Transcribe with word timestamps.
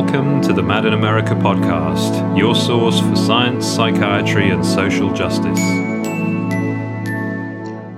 Welcome 0.00 0.40
to 0.44 0.54
the 0.54 0.62
Mad 0.62 0.86
in 0.86 0.94
America 0.94 1.34
podcast, 1.34 2.34
your 2.36 2.54
source 2.54 3.00
for 3.00 3.14
science, 3.14 3.66
psychiatry, 3.66 4.48
and 4.48 4.64
social 4.64 5.12
justice. 5.12 5.60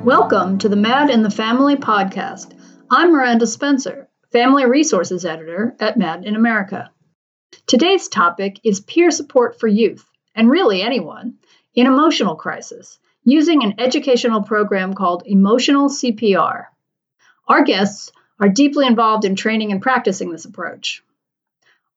Welcome 0.04 0.58
to 0.58 0.68
the 0.68 0.74
Mad 0.74 1.10
in 1.10 1.22
the 1.22 1.30
Family 1.30 1.76
podcast. 1.76 2.58
I'm 2.90 3.12
Miranda 3.12 3.46
Spencer, 3.46 4.08
Family 4.32 4.66
Resources 4.66 5.24
Editor 5.24 5.76
at 5.78 5.96
Mad 5.96 6.24
in 6.24 6.34
America. 6.34 6.90
Today's 7.68 8.08
topic 8.08 8.58
is 8.64 8.80
peer 8.80 9.12
support 9.12 9.60
for 9.60 9.68
youth, 9.68 10.04
and 10.34 10.50
really 10.50 10.82
anyone, 10.82 11.34
in 11.76 11.86
emotional 11.86 12.34
crisis, 12.34 12.98
using 13.22 13.62
an 13.62 13.76
educational 13.78 14.42
program 14.42 14.94
called 14.94 15.22
Emotional 15.24 15.88
CPR. 15.88 16.64
Our 17.46 17.62
guests 17.62 18.10
are 18.40 18.48
deeply 18.48 18.88
involved 18.88 19.24
in 19.24 19.36
training 19.36 19.70
and 19.70 19.80
practicing 19.80 20.32
this 20.32 20.46
approach. 20.46 21.04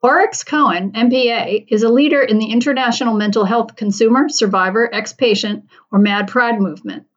Oryx 0.01 0.43
Cohen, 0.43 0.91
MPA, 0.91 1.65
is 1.67 1.83
a 1.83 1.89
leader 1.89 2.21
in 2.21 2.37
the 2.37 2.51
international 2.51 3.15
mental 3.15 3.45
health 3.45 3.75
consumer, 3.75 4.29
survivor, 4.29 4.87
ex 4.93 5.13
patient, 5.13 5.65
or 5.91 5.99
MAD 5.99 6.27
Pride 6.27 6.59
movement. 6.59 7.07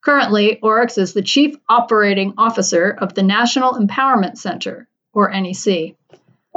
Currently, 0.00 0.58
Oryx 0.60 0.98
is 0.98 1.12
the 1.12 1.22
Chief 1.22 1.56
Operating 1.68 2.34
Officer 2.38 2.90
of 2.90 3.14
the 3.14 3.22
National 3.22 3.74
Empowerment 3.74 4.38
Center, 4.38 4.88
or 5.12 5.30
NEC. 5.30 5.94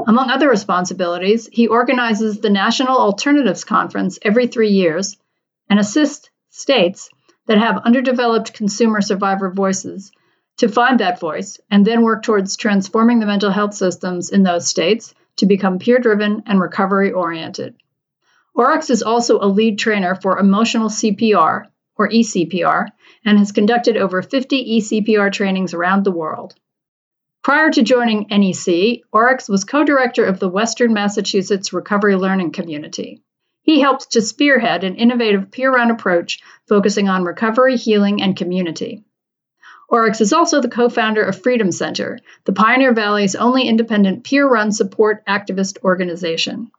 Among 0.08 0.30
other 0.31 0.50
responsibilities, 0.50 1.50
he 1.52 1.67
organizes 1.67 2.39
the 2.39 2.50
National 2.50 2.98
Alternatives 2.98 3.64
Conference 3.64 4.17
every 4.22 4.48
three 4.48 4.70
years 4.70 5.17
and 5.70 5.80
assists 5.80 6.30
states 6.50 7.09
that 7.48 7.58
have 7.58 7.84
underdeveloped 7.86 8.53
consumer 8.53 9.02
survivor 9.02 9.50
voices 9.50 10.12
to 10.58 10.67
find 10.67 11.00
that 11.00 11.20
voice 11.20 11.59
and 11.70 11.86
then 11.86 12.02
work 12.02 12.23
towards 12.23 12.55
transforming 12.55 13.20
the 13.20 13.26
mental 13.26 13.52
health 13.52 13.73
systems 13.73 14.30
in 14.30 14.44
those 14.44 14.67
states 14.67 15.14
to 15.40 15.45
become 15.45 15.80
peer 15.80 16.00
driven 16.00 16.44
and 16.45 16.62
recovery 16.62 17.12
oriented. 17.12 17.76
Oryx 18.56 18.90
is 18.90 19.04
also 19.04 19.40
a 19.40 19.48
lead 19.48 19.78
trainer 19.80 20.16
for 20.16 20.38
emotional 20.38 20.90
CPR, 20.90 21.66
or 21.95 22.09
eCPR, 22.09 22.88
and 23.26 23.38
has 23.38 23.52
conducted 23.52 23.98
over 23.98 24.22
50 24.22 24.80
eCPR 24.80 25.32
trainings 25.32 25.73
around 25.73 26.04
the 26.04 26.12
world. 26.12 26.56
Prior 27.42 27.70
to 27.72 27.84
joining 27.84 28.28
NEC, 28.30 29.02
Oryx 29.12 29.48
was 29.48 29.64
co 29.64 29.84
director 29.84 30.26
of 30.26 30.40
the 30.40 30.50
Western 30.50 30.94
Massachusetts 30.94 31.72
Recovery 31.72 32.16
Learning 32.16 32.52
Community. 32.52 33.22
He 33.62 33.82
helped 33.82 34.12
to 34.12 34.22
spearhead 34.22 34.84
an 34.84 34.95
innovative 34.95 35.52
peer 35.52 35.72
run 35.72 35.92
approach 35.92 36.42
focusing 36.67 37.08
on 37.08 37.23
recovery, 37.23 37.78
healing, 37.78 38.22
and 38.22 38.36
community. 38.36 39.04
Oryx 39.92 40.22
is 40.22 40.34
also 40.34 40.62
the 40.62 40.70
co 40.70 40.88
founder 40.88 41.23
of 41.23 41.42
Freedom 41.42 41.72
Center, 41.72 42.20
the 42.45 42.54
Pioneer 42.54 42.94
Valley's 42.94 43.34
only 43.34 43.68
independent 43.68 44.23
peer 44.23 44.48
run 44.48 44.72
support 44.72 45.26
activist 45.26 45.80
organization. 45.84 46.70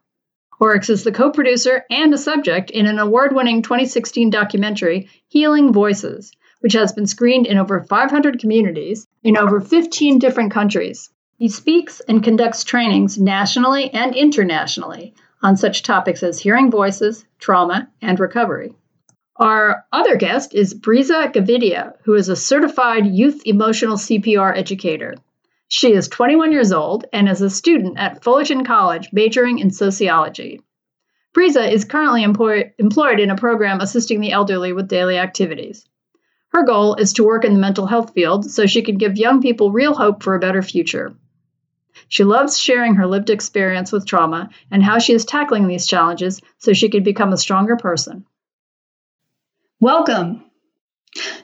Oryx 0.61 0.89
is 0.89 1.03
the 1.03 1.11
co 1.11 1.29
producer 1.29 1.83
and 1.89 2.13
a 2.13 2.17
subject 2.17 2.71
in 2.71 2.85
an 2.85 2.99
award 2.99 3.35
winning 3.35 3.63
2016 3.63 4.29
documentary, 4.29 5.09
Healing 5.27 5.73
Voices, 5.73 6.31
which 6.61 6.71
has 6.71 6.93
been 6.93 7.05
screened 7.05 7.47
in 7.47 7.57
over 7.57 7.81
500 7.81 8.39
communities 8.39 9.05
in 9.23 9.37
over 9.37 9.59
15 9.59 10.17
different 10.17 10.53
countries. 10.53 11.09
He 11.37 11.49
speaks 11.49 11.99
and 11.99 12.23
conducts 12.23 12.63
trainings 12.63 13.17
nationally 13.17 13.93
and 13.93 14.15
internationally 14.15 15.15
on 15.43 15.57
such 15.57 15.83
topics 15.83 16.23
as 16.23 16.39
hearing 16.39 16.71
voices, 16.71 17.25
trauma, 17.39 17.89
and 18.01 18.19
recovery. 18.21 18.73
Our 19.41 19.87
other 19.91 20.17
guest 20.17 20.53
is 20.53 20.75
Briza 20.75 21.33
Gavidia, 21.33 21.93
who 22.03 22.13
is 22.13 22.29
a 22.29 22.35
certified 22.35 23.07
youth 23.07 23.41
emotional 23.43 23.97
CPR 23.97 24.55
educator. 24.55 25.15
She 25.67 25.93
is 25.93 26.07
21 26.09 26.51
years 26.51 26.71
old 26.71 27.05
and 27.11 27.27
is 27.27 27.41
a 27.41 27.49
student 27.49 27.97
at 27.97 28.23
Fullerton 28.23 28.63
College 28.63 29.09
majoring 29.11 29.57
in 29.57 29.71
sociology. 29.71 30.61
Briza 31.33 31.71
is 31.71 31.85
currently 31.85 32.21
employ- 32.21 32.71
employed 32.77 33.19
in 33.19 33.31
a 33.31 33.35
program 33.35 33.81
assisting 33.81 34.21
the 34.21 34.31
elderly 34.31 34.73
with 34.73 34.87
daily 34.87 35.17
activities. 35.17 35.89
Her 36.49 36.61
goal 36.61 36.93
is 36.93 37.13
to 37.13 37.23
work 37.23 37.43
in 37.43 37.55
the 37.55 37.59
mental 37.59 37.87
health 37.87 38.13
field 38.13 38.45
so 38.45 38.67
she 38.67 38.83
can 38.83 38.99
give 38.99 39.17
young 39.17 39.41
people 39.41 39.71
real 39.71 39.95
hope 39.95 40.21
for 40.21 40.35
a 40.35 40.39
better 40.39 40.61
future. 40.61 41.15
She 42.09 42.23
loves 42.23 42.59
sharing 42.59 42.93
her 42.93 43.07
lived 43.07 43.31
experience 43.31 43.91
with 43.91 44.05
trauma 44.05 44.51
and 44.69 44.83
how 44.83 44.99
she 44.99 45.13
is 45.13 45.25
tackling 45.25 45.67
these 45.67 45.87
challenges 45.87 46.41
so 46.59 46.73
she 46.73 46.89
can 46.89 47.01
become 47.01 47.33
a 47.33 47.37
stronger 47.37 47.75
person. 47.75 48.27
Welcome. 49.81 50.45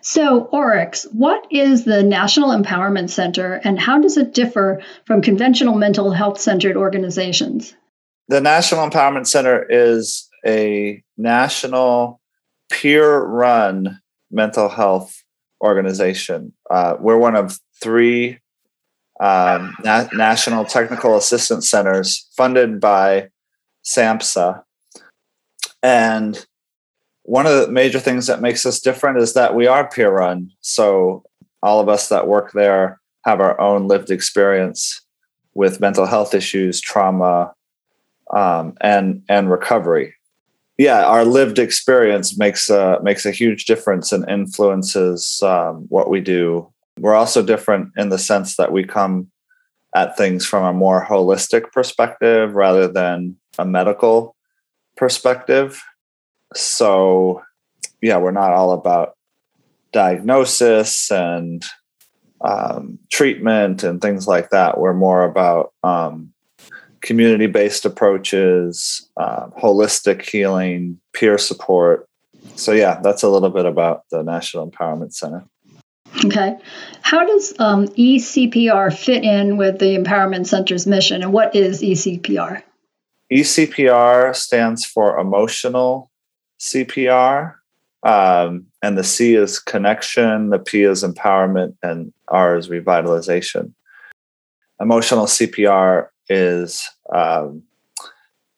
So, 0.02 0.42
Oryx, 0.52 1.08
what 1.12 1.48
is 1.50 1.86
the 1.86 2.04
National 2.04 2.50
Empowerment 2.50 3.10
Center 3.10 3.60
and 3.64 3.80
how 3.80 4.00
does 4.00 4.16
it 4.16 4.36
differ 4.36 4.82
from 5.06 5.24
conventional 5.24 5.74
mental 5.74 6.12
health 6.12 6.40
centered 6.40 6.78
organizations? 6.78 7.76
The 8.28 8.40
National 8.40 8.88
Empowerment 8.88 9.26
Center 9.26 9.66
is 9.68 10.30
a 10.46 11.04
national 11.18 12.22
peer 12.70 13.24
run 13.24 14.00
mental 14.30 14.70
health 14.70 15.24
organization. 15.60 16.54
Uh, 16.70 16.96
we're 17.00 17.18
one 17.18 17.36
of 17.36 17.60
three 17.82 18.40
um, 19.20 19.74
na- 19.84 20.10
national 20.14 20.64
technical 20.66 21.18
assistance 21.18 21.68
centers 21.68 22.30
funded 22.38 22.80
by 22.80 23.30
SAMHSA. 23.84 24.62
And 25.82 26.46
one 27.28 27.46
of 27.46 27.54
the 27.54 27.70
major 27.70 28.00
things 28.00 28.26
that 28.28 28.42
makes 28.42 28.66
us 28.66 28.80
different 28.80 29.18
is 29.18 29.34
that 29.34 29.54
we 29.54 29.68
are 29.68 29.90
peer 29.90 30.10
run. 30.10 30.50
So 30.62 31.24
all 31.62 31.82
of 31.82 31.90
us 31.90 32.08
that 32.08 32.26
work 32.26 32.54
there 32.54 33.02
have 33.26 33.42
our 33.42 33.60
own 33.60 33.90
lived 33.90 34.10
experience 34.10 35.02
with 35.54 35.82
mental 35.82 36.06
health 36.06 36.34
issues, 36.34 36.80
trauma, 36.80 37.54
um, 38.34 38.78
and 38.80 39.24
and 39.28 39.52
recovery. 39.52 40.16
Yeah, 40.78 41.04
our 41.04 41.26
lived 41.26 41.60
experience 41.60 42.38
makes 42.38 42.70
a 42.70 43.00
makes 43.04 43.26
a 43.26 43.32
huge 43.32 43.66
difference 43.66 44.14
and 44.14 44.30
influences 44.30 45.44
um, 45.44 45.86
what 45.90 46.10
we 46.10 46.22
do. 46.22 46.72
We're 46.98 47.16
also 47.16 47.44
different 47.44 47.92
in 47.98 48.08
the 48.08 48.18
sense 48.18 48.56
that 48.56 48.72
we 48.72 48.86
come 48.86 49.30
at 49.94 50.16
things 50.16 50.46
from 50.46 50.64
a 50.64 50.72
more 50.72 51.06
holistic 51.06 51.74
perspective 51.74 52.56
rather 52.56 52.88
than 52.88 53.36
a 53.60 53.66
medical 53.66 54.38
perspective 54.96 55.84
so 56.54 57.42
yeah 58.02 58.18
we're 58.18 58.32
not 58.32 58.52
all 58.52 58.72
about 58.72 59.16
diagnosis 59.92 61.12
and 61.12 61.66
um, 62.42 63.00
treatment 63.12 63.84
and 63.84 64.02
things 64.02 64.28
like 64.28 64.50
that 64.52 64.80
we're 64.80 64.94
more 64.94 65.24
about 65.24 65.74
um, 65.84 66.32
community-based 67.02 67.86
approaches 67.86 69.10
uh, 69.18 69.48
holistic 69.62 70.22
healing 70.22 71.00
peer 71.14 71.38
support 71.38 72.08
so 72.56 72.72
yeah 72.72 73.00
that's 73.02 73.24
a 73.24 73.30
little 73.30 73.50
bit 73.50 73.66
about 73.66 74.04
the 74.12 74.22
national 74.24 74.70
empowerment 74.70 75.14
center 75.14 75.44
Okay. 76.26 76.58
How 77.02 77.26
does 77.26 77.54
um, 77.60 77.88
eCPR 77.90 78.98
fit 78.98 79.24
in 79.24 79.58
with 79.58 79.80
the 79.80 79.98
Empowerment 79.98 80.48
Center's 80.48 80.88
mission, 80.88 81.22
and 81.22 81.32
what 81.34 81.56
is 81.56 81.82
eCPR? 81.82 82.64
eCPR 83.32 84.36
stands 84.36 84.86
for 84.86 85.20
Emotional 85.20 86.10
CPR. 86.60 87.56
Um, 88.04 88.68
and 88.82 88.98
the 88.98 89.04
C 89.04 89.36
is 89.36 89.60
connection, 89.60 90.50
the 90.50 90.60
P 90.60 90.84
is 90.84 91.04
empowerment, 91.04 91.76
and 91.82 92.14
R 92.28 92.56
is 92.56 92.70
revitalization. 92.70 93.74
Emotional 94.80 95.26
CPR 95.26 96.08
is 96.30 96.88
um, 97.14 97.64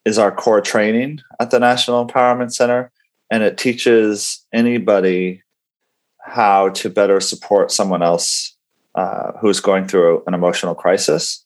is 0.05 0.17
our 0.17 0.31
core 0.31 0.61
training 0.61 1.21
at 1.39 1.51
the 1.51 1.59
National 1.59 2.05
Empowerment 2.05 2.51
Center, 2.51 2.91
and 3.31 3.43
it 3.43 3.57
teaches 3.57 4.45
anybody 4.53 5.41
how 6.19 6.69
to 6.69 6.89
better 6.89 7.19
support 7.19 7.71
someone 7.71 8.03
else 8.03 8.55
uh, 8.95 9.31
who's 9.39 9.59
going 9.59 9.87
through 9.87 10.23
an 10.27 10.33
emotional 10.33 10.75
crisis. 10.75 11.45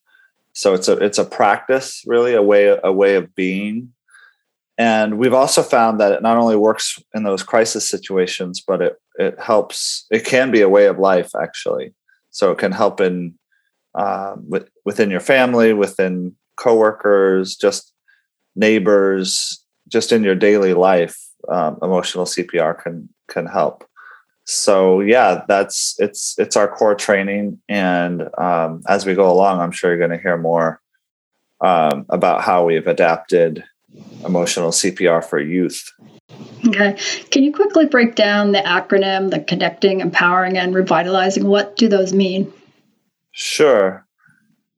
So 0.53 0.73
it's 0.73 0.87
a 0.87 0.93
it's 0.97 1.19
a 1.19 1.25
practice, 1.25 2.03
really 2.05 2.33
a 2.33 2.41
way 2.41 2.77
a 2.83 2.91
way 2.91 3.15
of 3.15 3.33
being 3.35 3.92
and 4.77 5.19
we've 5.19 5.33
also 5.33 5.61
found 5.61 5.99
that 5.99 6.11
it 6.11 6.21
not 6.21 6.37
only 6.37 6.55
works 6.55 6.99
in 7.13 7.23
those 7.23 7.43
crisis 7.43 7.87
situations 7.87 8.61
but 8.65 8.81
it 8.81 8.95
it 9.15 9.39
helps 9.39 10.05
it 10.09 10.25
can 10.25 10.51
be 10.51 10.61
a 10.61 10.69
way 10.69 10.87
of 10.87 10.99
life 10.99 11.31
actually. 11.39 11.93
So 12.31 12.51
it 12.51 12.57
can 12.57 12.71
help 12.71 12.99
in 12.99 13.35
uh, 13.93 14.35
with, 14.47 14.67
within 14.85 15.11
your 15.11 15.19
family 15.19 15.73
within 15.73 16.35
coworkers 16.55 17.55
just 17.55 17.93
neighbors 18.55 19.63
just 19.87 20.11
in 20.11 20.23
your 20.23 20.35
daily 20.35 20.73
life 20.73 21.17
um, 21.51 21.77
emotional 21.81 22.25
cpr 22.25 22.81
can 22.81 23.09
can 23.27 23.45
help. 23.45 23.87
So 24.45 25.01
yeah 25.01 25.43
that's 25.47 25.95
it's 25.99 26.33
it's 26.39 26.57
our 26.57 26.67
core 26.67 26.95
training. 26.95 27.61
And 27.69 28.27
um, 28.39 28.81
as 28.87 29.05
we 29.05 29.13
go 29.13 29.31
along 29.31 29.59
i'm 29.59 29.71
sure 29.71 29.91
you're 29.91 29.99
going 29.99 30.17
to 30.17 30.23
hear 30.23 30.37
more 30.37 30.81
um, 31.61 32.05
about 32.09 32.41
how 32.41 32.65
we've 32.65 32.87
adapted 32.87 33.63
emotional 34.25 34.71
CPR 34.71 35.23
for 35.23 35.39
youth. 35.39 35.91
Okay. 36.67 36.97
Can 37.29 37.43
you 37.43 37.51
quickly 37.53 37.85
break 37.85 38.15
down 38.15 38.53
the 38.53 38.59
acronym, 38.59 39.29
the 39.31 39.39
connecting, 39.39 39.99
empowering, 39.99 40.57
and 40.57 40.73
revitalizing? 40.73 41.45
What 41.45 41.75
do 41.75 41.87
those 41.89 42.13
mean? 42.13 42.51
Sure. 43.31 44.05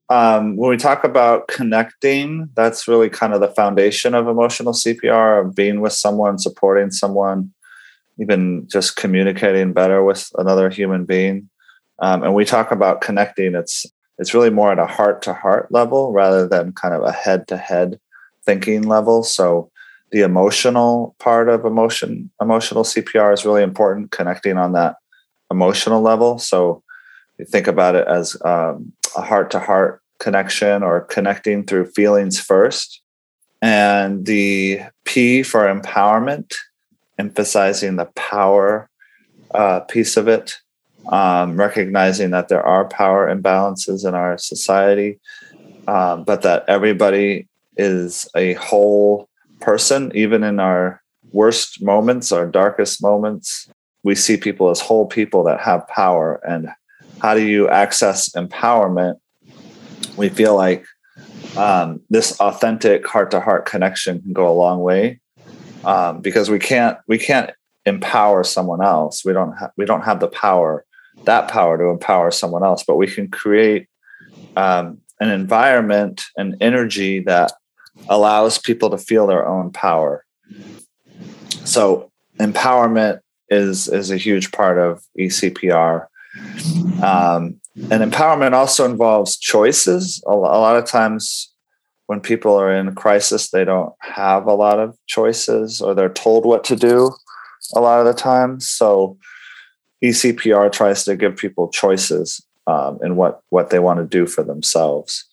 um, 0.08 0.56
when 0.56 0.70
we 0.70 0.76
talk 0.76 1.04
about 1.04 1.48
connecting, 1.48 2.48
that's 2.54 2.86
really 2.86 3.10
kind 3.10 3.34
of 3.34 3.40
the 3.40 3.48
foundation 3.48 4.14
of 4.14 4.28
emotional 4.28 4.72
CPR 4.72 5.44
of 5.44 5.54
being 5.54 5.80
with 5.80 5.92
someone, 5.92 6.38
supporting 6.38 6.90
someone, 6.90 7.52
even 8.20 8.68
just 8.70 8.96
communicating 8.96 9.72
better 9.72 10.04
with 10.04 10.30
another 10.38 10.70
human 10.70 11.04
being. 11.04 11.48
Um, 11.98 12.22
and 12.22 12.34
we 12.34 12.44
talk 12.44 12.70
about 12.70 13.00
connecting. 13.00 13.54
It's 13.54 13.86
it's 14.18 14.32
really 14.32 14.50
more 14.50 14.72
at 14.72 14.78
a 14.78 14.86
heart 14.86 15.22
to 15.22 15.34
heart 15.34 15.70
level 15.70 16.12
rather 16.12 16.48
than 16.48 16.72
kind 16.72 16.94
of 16.94 17.02
a 17.02 17.12
head 17.12 17.48
to 17.48 17.56
head 17.56 17.98
thinking 18.46 18.82
level. 18.82 19.22
So 19.22 19.70
the 20.12 20.22
emotional 20.22 21.16
part 21.18 21.48
of 21.48 21.64
emotion 21.64 22.30
emotional 22.40 22.84
CPR 22.84 23.34
is 23.34 23.44
really 23.44 23.62
important, 23.62 24.12
connecting 24.12 24.56
on 24.56 24.72
that 24.72 24.96
emotional 25.50 26.00
level. 26.00 26.38
So 26.38 26.82
you 27.38 27.44
think 27.44 27.66
about 27.66 27.96
it 27.96 28.06
as 28.06 28.36
um, 28.44 28.92
a 29.16 29.20
heart 29.20 29.50
to 29.50 29.60
heart 29.60 30.00
connection 30.18 30.82
or 30.82 31.02
connecting 31.02 31.64
through 31.64 31.86
feelings 31.86 32.40
first. 32.40 33.02
And 33.60 34.26
the 34.26 34.80
P 35.04 35.42
for 35.42 35.62
empowerment, 35.62 36.54
emphasizing 37.18 37.96
the 37.96 38.06
power 38.14 38.88
uh, 39.54 39.80
piece 39.80 40.16
of 40.16 40.28
it, 40.28 40.58
um, 41.10 41.58
recognizing 41.58 42.30
that 42.30 42.48
there 42.48 42.64
are 42.64 42.88
power 42.88 43.34
imbalances 43.34 44.06
in 44.06 44.14
our 44.14 44.38
society, 44.38 45.18
um, 45.86 46.24
but 46.24 46.42
that 46.42 46.64
everybody 46.68 47.48
is 47.76 48.28
a 48.36 48.54
whole 48.54 49.28
person, 49.60 50.12
even 50.14 50.42
in 50.42 50.60
our 50.60 51.02
worst 51.32 51.82
moments, 51.82 52.32
our 52.32 52.46
darkest 52.46 53.02
moments. 53.02 53.68
We 54.02 54.14
see 54.14 54.36
people 54.36 54.70
as 54.70 54.80
whole 54.80 55.06
people 55.06 55.44
that 55.44 55.60
have 55.60 55.86
power. 55.88 56.40
And 56.46 56.68
how 57.20 57.34
do 57.34 57.44
you 57.44 57.68
access 57.68 58.28
empowerment? 58.30 59.16
We 60.16 60.28
feel 60.28 60.54
like 60.54 60.84
um, 61.56 62.00
this 62.10 62.38
authentic 62.40 63.06
heart 63.06 63.30
to 63.32 63.40
heart 63.40 63.66
connection 63.66 64.22
can 64.22 64.32
go 64.32 64.48
a 64.48 64.54
long 64.54 64.80
way 64.80 65.20
um, 65.84 66.20
because 66.20 66.50
we 66.50 66.58
can't 66.58 66.98
we 67.08 67.18
can't 67.18 67.50
empower 67.84 68.44
someone 68.44 68.82
else. 68.82 69.24
We 69.24 69.32
don't 69.32 69.52
ha- 69.52 69.70
we 69.76 69.84
don't 69.84 70.02
have 70.02 70.20
the 70.20 70.28
power 70.28 70.84
that 71.24 71.48
power 71.48 71.76
to 71.76 71.84
empower 71.84 72.30
someone 72.30 72.64
else, 72.64 72.84
but 72.84 72.96
we 72.96 73.06
can 73.06 73.28
create 73.28 73.86
um, 74.56 74.98
an 75.20 75.30
environment 75.30 76.24
and 76.36 76.56
energy 76.60 77.20
that 77.20 77.52
allows 78.08 78.58
people 78.58 78.90
to 78.90 78.98
feel 78.98 79.26
their 79.26 79.46
own 79.46 79.70
power. 79.70 80.24
So 81.64 82.10
empowerment 82.38 83.20
is 83.48 83.88
is 83.88 84.10
a 84.10 84.16
huge 84.16 84.52
part 84.52 84.78
of 84.78 85.02
ECPR. 85.18 86.06
Um, 87.02 87.60
and 87.90 88.12
empowerment 88.12 88.52
also 88.52 88.84
involves 88.84 89.36
choices. 89.36 90.22
A, 90.26 90.30
a 90.30 90.34
lot 90.34 90.76
of 90.76 90.86
times, 90.86 91.52
when 92.06 92.20
people 92.20 92.54
are 92.54 92.72
in 92.72 92.94
crisis, 92.94 93.50
they 93.50 93.64
don't 93.64 93.92
have 94.00 94.46
a 94.46 94.54
lot 94.54 94.78
of 94.78 94.96
choices, 95.06 95.80
or 95.80 95.94
they're 95.94 96.08
told 96.08 96.44
what 96.44 96.64
to 96.64 96.76
do. 96.76 97.10
A 97.74 97.80
lot 97.80 98.00
of 98.00 98.06
the 98.06 98.14
time, 98.14 98.60
so 98.60 99.18
ECPR 100.04 100.70
tries 100.70 101.04
to 101.04 101.16
give 101.16 101.36
people 101.36 101.68
choices 101.68 102.44
um, 102.66 102.98
in 103.02 103.16
what 103.16 103.42
what 103.48 103.70
they 103.70 103.78
want 103.78 103.98
to 104.00 104.06
do 104.06 104.26
for 104.26 104.42
themselves 104.42 105.24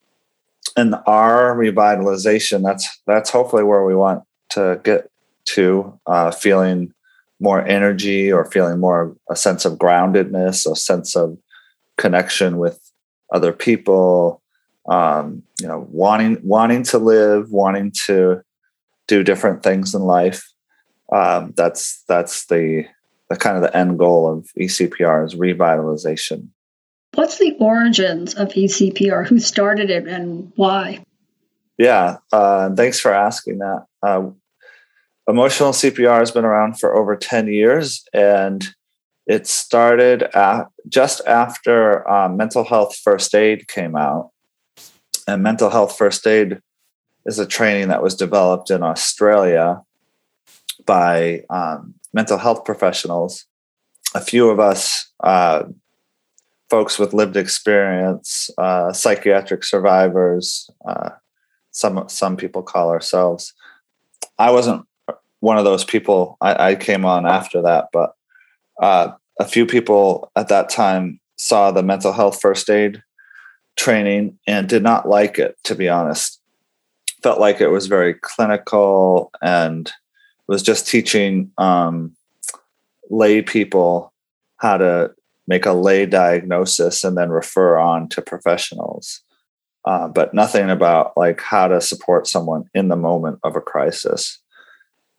and 0.75 0.95
our 1.05 1.55
revitalization 1.55 2.63
that's 2.63 2.87
that's 3.05 3.29
hopefully 3.29 3.63
where 3.63 3.85
we 3.85 3.95
want 3.95 4.23
to 4.49 4.79
get 4.83 5.09
to 5.45 5.99
uh, 6.07 6.31
feeling 6.31 6.93
more 7.39 7.65
energy 7.67 8.31
or 8.31 8.45
feeling 8.45 8.79
more 8.79 9.15
a 9.29 9.35
sense 9.35 9.65
of 9.65 9.73
groundedness 9.73 10.69
a 10.69 10.75
sense 10.75 11.15
of 11.15 11.37
connection 11.97 12.57
with 12.57 12.79
other 13.33 13.51
people 13.53 14.41
um, 14.89 15.43
you 15.59 15.67
know 15.67 15.87
wanting 15.91 16.37
wanting 16.43 16.83
to 16.83 16.97
live 16.97 17.51
wanting 17.51 17.91
to 18.05 18.41
do 19.07 19.23
different 19.23 19.63
things 19.63 19.93
in 19.93 20.01
life. 20.01 20.49
Um, 21.11 21.53
that's 21.55 22.03
that's 22.07 22.47
the 22.47 22.85
the 23.29 23.35
kind 23.35 23.57
of 23.57 23.63
the 23.63 23.75
end 23.75 23.97
goal 23.97 24.31
of 24.31 24.47
ecpr 24.59 25.25
is 25.25 25.35
revitalization 25.35 26.47
What's 27.15 27.37
the 27.37 27.55
origins 27.59 28.33
of 28.33 28.49
ECPR? 28.49 29.27
Who 29.27 29.39
started 29.39 29.89
it 29.89 30.07
and 30.07 30.51
why? 30.55 31.03
Yeah, 31.77 32.17
uh, 32.31 32.73
thanks 32.75 32.99
for 32.99 33.13
asking 33.13 33.59
that. 33.59 33.85
Uh, 34.01 34.29
emotional 35.27 35.71
CPR 35.71 36.19
has 36.19 36.31
been 36.31 36.45
around 36.45 36.79
for 36.79 36.95
over 36.95 37.15
10 37.15 37.47
years 37.47 38.03
and 38.13 38.67
it 39.25 39.47
started 39.47 40.23
at, 40.35 40.65
just 40.89 41.21
after 41.27 42.07
um, 42.09 42.35
mental 42.35 42.63
health 42.63 42.95
first 42.97 43.33
aid 43.33 43.67
came 43.67 43.95
out. 43.95 44.31
And 45.27 45.41
mental 45.41 45.69
health 45.69 45.97
first 45.97 46.27
aid 46.27 46.59
is 47.25 47.39
a 47.39 47.45
training 47.45 47.87
that 47.87 48.03
was 48.03 48.15
developed 48.15 48.69
in 48.69 48.83
Australia 48.83 49.81
by 50.85 51.43
um, 51.49 51.93
mental 52.13 52.37
health 52.37 52.65
professionals. 52.65 53.45
A 54.13 54.19
few 54.19 54.49
of 54.49 54.59
us 54.59 55.11
uh, 55.23 55.63
folks 56.73 56.97
with 56.97 57.13
lived 57.13 57.37
experience, 57.37 58.49
uh, 58.57 58.91
psychiatric 58.91 59.63
survivors. 59.63 60.71
Uh, 60.87 61.11
some 61.69 62.09
some 62.09 62.35
people 62.35 62.63
call 62.63 62.89
ourselves. 62.89 63.53
I 64.39 64.49
wasn't 64.49 64.83
one 65.39 65.59
of 65.59 65.65
those 65.65 65.83
people. 65.83 66.35
I, 66.41 66.69
I 66.69 66.75
came 66.75 67.05
on 67.05 67.27
after 67.27 67.61
that, 67.61 67.89
but 67.93 68.15
uh, 68.81 69.11
a 69.39 69.45
few 69.45 69.67
people 69.67 70.31
at 70.35 70.47
that 70.47 70.67
time 70.67 71.19
saw 71.35 71.69
the 71.69 71.83
mental 71.83 72.11
health 72.11 72.41
first 72.41 72.67
aid 72.71 73.03
training 73.75 74.39
and 74.47 74.67
did 74.67 74.81
not 74.81 75.07
like 75.07 75.37
it. 75.37 75.55
To 75.65 75.75
be 75.75 75.87
honest, 75.87 76.41
felt 77.21 77.39
like 77.39 77.61
it 77.61 77.69
was 77.69 77.85
very 77.85 78.15
clinical 78.15 79.31
and 79.43 79.91
was 80.47 80.63
just 80.63 80.87
teaching 80.87 81.51
um, 81.59 82.15
lay 83.11 83.43
people 83.43 84.11
how 84.57 84.77
to 84.77 85.13
make 85.47 85.65
a 85.65 85.73
lay 85.73 86.05
diagnosis 86.05 87.03
and 87.03 87.17
then 87.17 87.29
refer 87.29 87.77
on 87.77 88.09
to 88.09 88.21
professionals. 88.21 89.21
Uh, 89.85 90.07
but 90.07 90.33
nothing 90.33 90.69
about 90.69 91.11
like 91.17 91.41
how 91.41 91.67
to 91.67 91.81
support 91.81 92.27
someone 92.27 92.63
in 92.73 92.87
the 92.87 92.95
moment 92.95 93.39
of 93.43 93.55
a 93.55 93.61
crisis. 93.61 94.39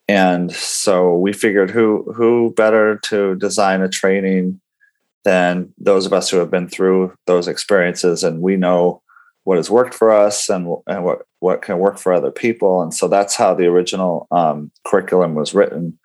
And 0.08 0.52
so 0.52 1.16
we 1.16 1.32
figured 1.32 1.70
who 1.70 2.12
who 2.14 2.52
better 2.56 2.98
to 3.04 3.34
design 3.36 3.82
a 3.82 3.88
training 3.88 4.60
than 5.24 5.72
those 5.78 6.06
of 6.06 6.12
us 6.12 6.30
who 6.30 6.38
have 6.38 6.50
been 6.50 6.68
through 6.68 7.14
those 7.26 7.48
experiences 7.48 8.22
and 8.22 8.40
we 8.40 8.56
know 8.56 9.02
what 9.44 9.56
has 9.56 9.70
worked 9.70 9.94
for 9.94 10.10
us 10.10 10.48
and, 10.48 10.74
and 10.86 11.04
what, 11.04 11.22
what 11.40 11.62
can 11.62 11.78
work 11.78 11.98
for 11.98 12.12
other 12.12 12.30
people. 12.30 12.82
And 12.82 12.92
so 12.92 13.08
that's 13.08 13.34
how 13.34 13.54
the 13.54 13.66
original 13.66 14.26
um, 14.30 14.70
curriculum 14.84 15.34
was 15.34 15.54
written. 15.54 15.98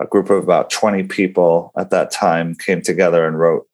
A 0.00 0.06
group 0.06 0.30
of 0.30 0.42
about 0.42 0.70
20 0.70 1.04
people 1.04 1.72
at 1.76 1.90
that 1.90 2.10
time 2.10 2.54
came 2.54 2.82
together 2.82 3.26
and 3.26 3.38
wrote 3.38 3.68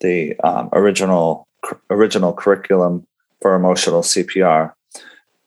the 0.00 0.38
um, 0.40 0.68
original 0.72 1.46
original 1.90 2.32
curriculum 2.32 3.06
for 3.40 3.54
emotional 3.54 4.02
CPR, 4.02 4.72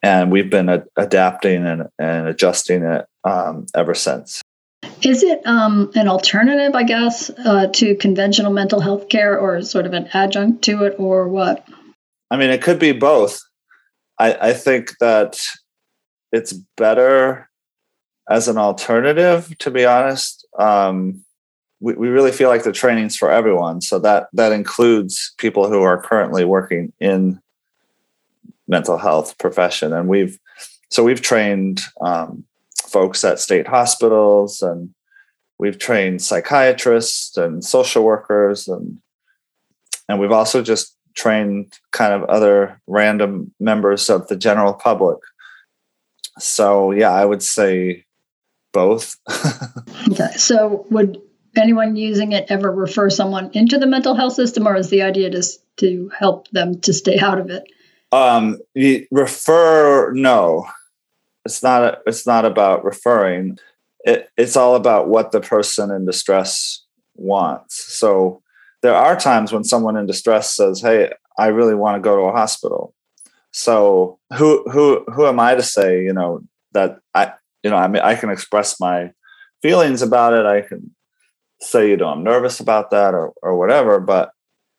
and 0.04 0.32
we've 0.32 0.50
been 0.50 0.70
ad- 0.70 0.88
adapting 0.98 1.66
and, 1.66 1.88
and 1.98 2.28
adjusting 2.28 2.84
it 2.84 3.06
um, 3.24 3.66
ever 3.76 3.94
since. 3.94 4.42
Is 5.02 5.24
it 5.24 5.46
um, 5.46 5.92
an 5.96 6.08
alternative, 6.08 6.76
I 6.76 6.84
guess, 6.84 7.30
uh, 7.30 7.68
to 7.74 7.96
conventional 7.96 8.52
mental 8.52 8.80
health 8.80 9.10
care, 9.10 9.38
or 9.38 9.62
sort 9.62 9.86
of 9.86 9.94
an 9.94 10.10
adjunct 10.14 10.64
to 10.64 10.84
it, 10.84 10.96
or 10.98 11.28
what? 11.28 11.66
I 12.32 12.38
mean, 12.38 12.50
it 12.50 12.62
could 12.62 12.80
be 12.80 12.92
both. 12.92 13.40
I, 14.20 14.50
I 14.50 14.54
think 14.54 14.98
that 15.00 15.40
it's 16.32 16.54
better 16.78 17.50
as 18.30 18.48
an 18.48 18.58
alternative, 18.58 19.58
to 19.60 19.72
be 19.72 19.86
honest. 19.86 20.46
Um, 20.58 21.24
we, 21.80 21.94
we 21.94 22.08
really 22.10 22.32
feel 22.32 22.50
like 22.50 22.64
the 22.64 22.72
training's 22.72 23.16
for 23.16 23.32
everyone. 23.32 23.82
So 23.82 24.00
that 24.00 24.28
that 24.34 24.52
includes 24.52 25.34
people 25.38 25.70
who 25.70 25.82
are 25.82 26.02
currently 26.02 26.46
working 26.46 26.94
in 27.00 27.42
mental 28.68 28.98
health 28.98 29.38
profession, 29.38 29.94
and 29.94 30.08
we've 30.08 30.40
so 30.90 31.04
we've 31.04 31.22
trained 31.22 31.82
um, 32.02 32.44
folks 32.84 33.24
at 33.24 33.40
state 33.40 33.68
hospitals, 33.68 34.62
and 34.62 34.94
we've 35.58 35.78
trained 35.78 36.22
psychiatrists 36.22 37.38
and 37.38 37.64
social 37.64 38.04
workers, 38.04 38.68
and 38.68 39.00
and 40.08 40.20
we've 40.20 40.32
also 40.32 40.62
just 40.62 40.96
trained 41.16 41.78
kind 41.92 42.14
of 42.14 42.24
other 42.30 42.80
random 42.88 43.54
members 43.60 44.10
of 44.10 44.28
the 44.28 44.36
general 44.36 44.74
public. 44.74 45.20
So 46.38 46.92
yeah, 46.92 47.12
I 47.12 47.26
would 47.26 47.44
say 47.44 48.06
both. 48.72 49.16
okay. 50.12 50.32
So 50.38 50.86
would 50.90 51.20
anyone 51.58 51.96
using 51.96 52.32
it 52.32 52.46
ever 52.50 52.72
refer 52.72 53.10
someone 53.10 53.52
into 53.54 53.78
the 53.78 53.88
mental 53.88 54.16
health 54.16 54.34
system, 54.34 54.68
or 54.68 54.76
is 54.76 54.90
the 54.90 55.02
idea 55.02 55.30
just 55.30 55.62
to 55.78 56.12
help 56.18 56.48
them 56.50 56.80
to 56.82 56.94
stay 56.94 57.20
out 57.20 57.40
of 57.40 57.50
it? 57.50 57.64
Um, 58.12 58.60
refer 59.12 60.12
no, 60.14 60.68
it's 61.46 61.62
not. 61.62 62.00
It's 62.06 62.26
not 62.26 62.46
about 62.46 62.84
referring. 62.84 63.60
It, 64.04 64.30
it's 64.38 64.56
all 64.56 64.76
about 64.76 65.10
what 65.10 65.32
the 65.32 65.42
person 65.42 65.92
in 65.92 66.06
distress 66.06 66.84
wants. 67.16 67.76
So 67.94 68.42
there 68.82 68.96
are 68.96 69.20
times 69.20 69.52
when 69.52 69.64
someone 69.64 69.98
in 69.98 70.06
distress 70.06 70.56
says, 70.56 70.82
"Hey, 70.82 71.12
I 71.38 71.48
really 71.48 71.76
want 71.76 71.98
to 71.98 72.02
go 72.02 72.16
to 72.16 72.24
a 72.24 72.32
hospital," 72.32 72.94
So 73.52 74.20
who 74.34 74.64
who 74.70 75.04
who 75.12 75.26
am 75.26 75.40
I 75.40 75.56
to 75.56 75.64
say, 75.64 76.04
you 76.04 76.14
know, 76.14 76.42
that 76.74 77.00
I 77.16 77.34
you 77.64 77.70
know, 77.70 77.78
I 77.78 77.88
mean 77.88 78.02
I 78.02 78.16
can 78.16 78.30
express 78.30 78.80
my 78.80 79.12
feelings 79.62 80.02
about 80.02 80.34
it. 80.34 80.46
I 80.46 80.62
can 80.62 80.94
say, 81.62 81.90
you 81.90 81.98
know, 81.98 82.10
I'm 82.10 82.24
nervous 82.24 82.60
about 82.60 82.92
that 82.92 83.14
or 83.14 83.34
or 83.42 83.58
whatever, 83.58 84.00
but 84.00 84.32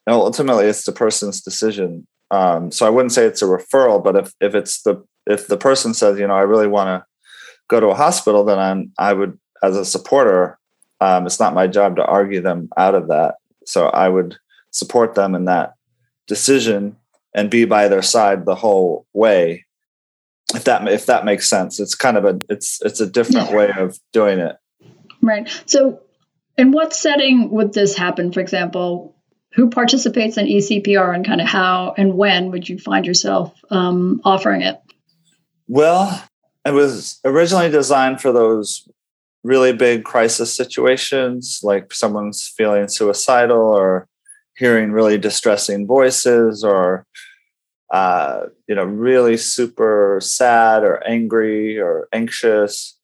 you 0.07 0.13
know, 0.13 0.23
ultimately 0.23 0.67
it's 0.67 0.85
the 0.85 0.93
person's 0.93 1.41
decision. 1.41 2.07
Um, 2.31 2.71
so 2.71 2.87
I 2.87 2.91
wouldn't 2.91 3.13
say 3.13 3.27
it's 3.27 3.43
a 3.43 3.47
referral, 3.47 4.03
but 4.03 4.17
if 4.17 4.33
if 4.41 4.55
it's 4.55 4.83
the 4.83 5.05
if 5.27 5.47
the 5.47 5.57
person 5.57 5.95
says, 5.95 6.19
you 6.19 6.27
know, 6.27 6.35
I 6.35 6.43
really 6.43 6.69
want 6.69 6.89
to 6.89 7.07
go 7.69 7.81
to 7.81 7.89
a 7.89 7.95
hospital, 7.95 8.45
then 8.45 8.59
I'm 8.59 8.93
I 8.99 9.13
would 9.13 9.39
as 9.63 9.77
a 9.77 9.85
supporter, 9.85 10.59
um, 11.01 11.27
it's 11.27 11.41
not 11.41 11.55
my 11.55 11.67
job 11.67 11.97
to 11.97 12.05
argue 12.05 12.41
them 12.41 12.69
out 12.77 12.95
of 12.95 13.09
that. 13.09 13.37
So 13.67 13.87
I 13.89 14.09
would 14.09 14.37
support 14.71 15.15
them 15.15 15.35
in 15.35 15.45
that 15.47 15.75
decision 16.27 16.97
and 17.35 17.51
be 17.51 17.65
by 17.65 17.89
their 17.89 18.03
side 18.03 18.45
the 18.45 18.55
whole 18.55 19.07
way. 19.13 19.67
If 20.55 20.65
that 20.65 20.87
if 20.89 21.07
that 21.07 21.25
makes 21.25 21.49
sense, 21.49 21.79
it's 21.79 21.95
kind 21.95 22.17
of 22.17 22.25
a 22.25 22.41
it's 22.49 22.81
it's 22.83 23.01
a 23.01 23.07
different 23.07 23.51
yeah. 23.51 23.57
way 23.57 23.73
of 23.77 23.99
doing 24.13 24.41
it. 24.41 24.57
Right. 25.23 25.49
So, 25.67 26.01
in 26.61 26.73
what 26.73 26.93
setting 26.93 27.51
would 27.51 27.73
this 27.73 27.97
happen? 27.97 28.33
For 28.33 28.41
example, 28.41 29.17
who 29.55 29.71
participates 29.71 30.37
in 30.37 30.45
ECPR 30.45 31.15
and 31.15 31.25
kind 31.25 31.41
of 31.41 31.47
how 31.47 31.95
and 31.97 32.15
when 32.15 32.51
would 32.51 32.69
you 32.69 32.79
find 32.79 33.07
yourself 33.07 33.59
um, 33.71 34.21
offering 34.25 34.61
it? 34.61 34.79
Well, 35.69 36.23
it 36.67 36.75
was 36.75 37.19
originally 37.25 37.71
designed 37.71 38.21
for 38.21 38.31
those 38.31 38.87
really 39.43 39.73
big 39.73 40.05
crisis 40.05 40.55
situations, 40.55 41.61
like 41.63 41.95
someone's 41.95 42.47
feeling 42.47 42.89
suicidal 42.89 43.59
or 43.59 44.07
hearing 44.55 44.93
really 44.93 45.17
distressing 45.17 45.87
voices 45.87 46.63
or 46.63 47.07
uh, 47.91 48.43
you 48.69 48.75
know 48.75 48.85
really 48.85 49.39
super 49.39 50.19
sad 50.23 50.85
or 50.85 51.03
angry 51.09 51.81
or 51.81 52.07
anxious 52.13 53.00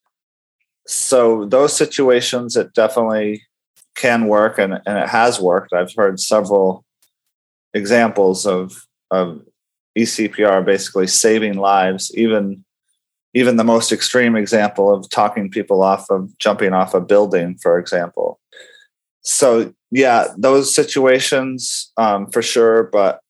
so 0.87 1.45
those 1.47 1.77
situations 1.77 2.57
it 2.57 2.73
definitely 2.75 3.43
can 3.95 4.27
work 4.27 4.59
and, 4.59 4.75
and 4.87 4.99
it 4.99 5.09
has 5.09 5.41
worked 5.41 5.73
i've 5.73 5.95
heard 5.97 6.21
several 6.21 6.85
examples 7.75 8.47
of 8.47 8.87
of 9.11 9.43
ecpr 9.99 10.65
basically 10.65 11.07
saving 11.07 11.55
lives 11.55 12.13
even 12.15 12.65
even 13.37 13.57
the 13.57 13.65
most 13.65 13.93
extreme 13.93 14.35
example 14.35 14.91
of 14.91 15.11
talking 15.11 15.51
people 15.51 15.83
off 15.83 16.09
of 16.09 16.37
jumping 16.39 16.73
off 16.73 16.95
a 16.95 17.03
building, 17.03 17.55
for 17.61 17.79
example. 17.79 18.41
So, 19.21 19.75
yeah, 19.91 20.29
those 20.39 20.75
situations 20.75 21.93
um, 21.99 22.31
for 22.31 22.41
sure. 22.41 22.85
But 22.85 23.21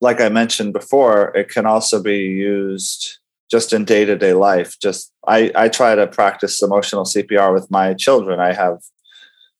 like 0.00 0.22
I 0.22 0.30
mentioned 0.30 0.72
before, 0.72 1.36
it 1.36 1.50
can 1.50 1.66
also 1.66 2.02
be 2.02 2.16
used 2.16 3.18
just 3.50 3.72
in 3.72 3.84
day 3.84 4.04
to 4.04 4.16
day 4.16 4.32
life. 4.32 4.78
Just 4.80 5.12
I, 5.26 5.50
I 5.54 5.68
try 5.68 5.94
to 5.94 6.06
practice 6.06 6.62
emotional 6.62 7.04
CPR 7.04 7.52
with 7.52 7.70
my 7.70 7.94
children. 7.94 8.40
I 8.40 8.52
have 8.52 8.78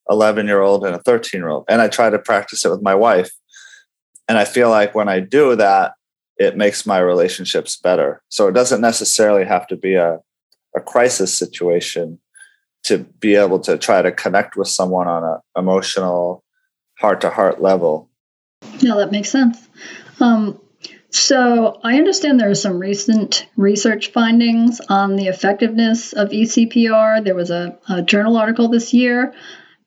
11 0.08 0.46
year 0.46 0.60
old 0.60 0.84
and 0.84 0.94
a 0.94 1.00
13 1.00 1.40
year 1.40 1.48
old, 1.48 1.64
and 1.68 1.80
I 1.80 1.88
try 1.88 2.10
to 2.10 2.18
practice 2.18 2.64
it 2.64 2.70
with 2.70 2.82
my 2.82 2.94
wife. 2.94 3.30
And 4.28 4.38
I 4.38 4.44
feel 4.44 4.70
like 4.70 4.94
when 4.94 5.08
I 5.08 5.20
do 5.20 5.56
that, 5.56 5.94
it 6.36 6.56
makes 6.56 6.86
my 6.86 6.98
relationships 6.98 7.76
better. 7.76 8.22
So 8.28 8.48
it 8.48 8.52
doesn't 8.52 8.80
necessarily 8.80 9.44
have 9.44 9.66
to 9.66 9.76
be 9.76 9.94
a, 9.94 10.20
a 10.74 10.80
crisis 10.80 11.36
situation 11.36 12.18
to 12.84 12.98
be 12.98 13.34
able 13.34 13.58
to 13.60 13.76
try 13.76 14.00
to 14.00 14.10
connect 14.10 14.56
with 14.56 14.68
someone 14.68 15.06
on 15.06 15.22
an 15.22 15.38
emotional, 15.56 16.42
heart 16.98 17.20
to 17.20 17.30
heart 17.30 17.60
level. 17.60 18.08
Yeah, 18.78 18.94
that 18.96 19.10
makes 19.10 19.30
sense. 19.30 19.68
Um, 20.20 20.58
so 21.10 21.80
I 21.82 21.96
understand 21.96 22.38
there 22.38 22.50
are 22.50 22.54
some 22.54 22.78
recent 22.78 23.46
research 23.56 24.12
findings 24.12 24.80
on 24.88 25.16
the 25.16 25.26
effectiveness 25.26 26.12
of 26.12 26.30
ECPR. 26.30 27.24
There 27.24 27.34
was 27.34 27.50
a, 27.50 27.78
a 27.88 28.02
journal 28.02 28.36
article 28.36 28.68
this 28.68 28.94
year 28.94 29.34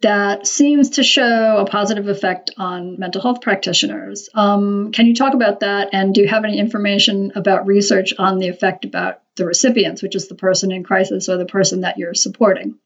that 0.01 0.45
seems 0.45 0.91
to 0.91 1.03
show 1.03 1.57
a 1.57 1.65
positive 1.65 2.09
effect 2.09 2.51
on 2.57 2.99
mental 2.99 3.21
health 3.21 3.39
practitioners. 3.39 4.27
Um, 4.33 4.91
can 4.91 5.05
you 5.05 5.15
talk 5.15 5.33
about 5.33 5.61
that? 5.61 5.89
And 5.93 6.13
do 6.13 6.21
you 6.21 6.27
have 6.27 6.43
any 6.43 6.59
information 6.59 7.31
about 7.35 7.67
research 7.67 8.13
on 8.19 8.39
the 8.39 8.49
effect 8.49 8.83
about 8.83 9.21
the 9.37 9.45
recipients, 9.45 10.03
which 10.03 10.15
is 10.15 10.27
the 10.27 10.35
person 10.35 10.73
in 10.73 10.83
crisis 10.83 11.29
or 11.29 11.37
the 11.37 11.45
person 11.45 11.81
that 11.81 11.97
you're 11.97 12.13
supporting? 12.13 12.77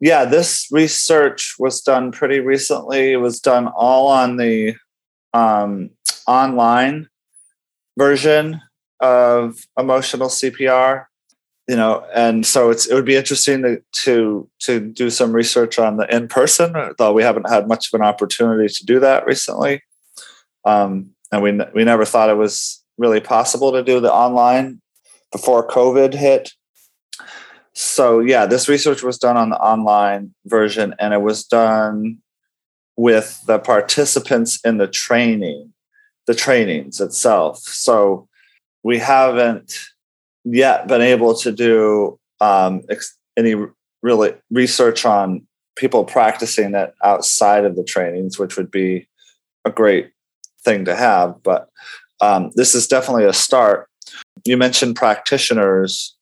Yeah, 0.00 0.24
this 0.24 0.68
research 0.72 1.56
was 1.58 1.82
done 1.82 2.10
pretty 2.10 2.40
recently. 2.40 3.12
It 3.12 3.18
was 3.18 3.40
done 3.40 3.68
all 3.68 4.08
on 4.08 4.38
the 4.38 4.76
um, 5.34 5.90
online 6.26 7.08
version 7.96 8.60
of 9.00 9.66
emotional 9.78 10.28
CPR 10.28 11.06
you 11.68 11.76
know 11.76 12.06
and 12.14 12.46
so 12.46 12.70
it's 12.70 12.86
it 12.86 12.94
would 12.94 13.04
be 13.04 13.16
interesting 13.16 13.62
to 13.62 13.82
to 13.92 14.48
to 14.60 14.80
do 14.80 15.10
some 15.10 15.32
research 15.32 15.78
on 15.78 15.96
the 15.96 16.14
in 16.14 16.28
person 16.28 16.74
though 16.98 17.12
we 17.12 17.22
haven't 17.22 17.48
had 17.48 17.68
much 17.68 17.92
of 17.92 18.00
an 18.00 18.06
opportunity 18.06 18.72
to 18.72 18.86
do 18.86 19.00
that 19.00 19.26
recently. 19.26 19.82
Um, 20.64 21.10
and 21.32 21.42
we 21.42 21.58
we 21.74 21.84
never 21.84 22.04
thought 22.04 22.30
it 22.30 22.36
was 22.36 22.82
really 22.98 23.20
possible 23.20 23.72
to 23.72 23.82
do 23.82 24.00
the 24.00 24.12
online 24.12 24.80
before 25.32 25.66
covid 25.66 26.14
hit. 26.14 26.52
So 27.72 28.20
yeah 28.20 28.46
this 28.46 28.68
research 28.68 29.02
was 29.02 29.18
done 29.18 29.36
on 29.36 29.50
the 29.50 29.58
online 29.58 30.34
version 30.46 30.94
and 30.98 31.12
it 31.12 31.22
was 31.22 31.44
done 31.44 32.18
with 32.96 33.42
the 33.46 33.58
participants 33.58 34.58
in 34.64 34.78
the 34.78 34.86
training 34.86 35.72
the 36.26 36.34
trainings 36.34 37.00
itself 37.00 37.58
so 37.58 38.28
we 38.82 38.98
haven't 38.98 39.78
yet 40.44 40.86
been 40.86 41.02
able 41.02 41.34
to 41.34 41.50
do 41.50 42.18
um, 42.40 42.82
ex- 42.88 43.16
any 43.36 43.54
really 44.02 44.34
research 44.50 45.04
on 45.04 45.46
people 45.76 46.04
practicing 46.04 46.74
it 46.74 46.94
outside 47.02 47.64
of 47.64 47.76
the 47.76 47.84
trainings, 47.84 48.38
which 48.38 48.56
would 48.56 48.70
be 48.70 49.08
a 49.64 49.70
great 49.70 50.10
thing 50.64 50.84
to 50.84 50.94
have. 50.94 51.42
But 51.42 51.68
um, 52.20 52.50
this 52.54 52.74
is 52.74 52.86
definitely 52.86 53.24
a 53.24 53.32
start. 53.32 53.88
You 54.44 54.56
mentioned 54.56 54.96
practitioners. 54.96 56.14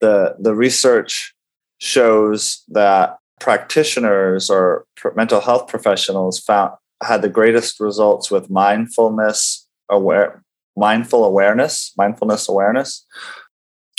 The 0.00 0.34
the 0.38 0.54
research 0.54 1.34
shows 1.78 2.62
that 2.68 3.18
practitioners 3.40 4.50
or 4.50 4.86
mental 5.14 5.40
health 5.40 5.68
professionals 5.68 6.38
found 6.40 6.72
had 7.04 7.22
the 7.22 7.28
greatest 7.28 7.80
results 7.80 8.30
with 8.30 8.50
mindfulness 8.50 9.66
aware 9.90 10.42
mindful 10.76 11.24
awareness, 11.24 11.92
mindfulness 11.96 12.48
awareness, 12.48 13.06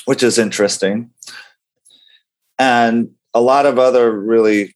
which 0.05 0.23
is 0.23 0.37
interesting. 0.37 1.09
And 2.59 3.11
a 3.33 3.41
lot 3.41 3.65
of 3.65 3.79
other 3.79 4.11
really 4.11 4.75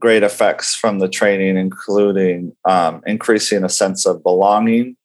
great 0.00 0.22
effects 0.22 0.74
from 0.74 0.98
the 0.98 1.08
training, 1.08 1.56
including 1.56 2.54
um, 2.68 3.02
increasing 3.06 3.64
a 3.64 3.68
sense 3.68 4.06
of 4.06 4.22
belonging, 4.22 4.96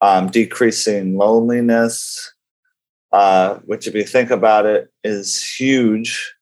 um, 0.00 0.28
decreasing 0.28 1.16
loneliness, 1.16 2.32
uh, 3.12 3.54
which, 3.64 3.86
if 3.86 3.94
you 3.94 4.04
think 4.04 4.30
about 4.30 4.66
it, 4.66 4.88
is 5.02 5.42
huge 5.44 6.34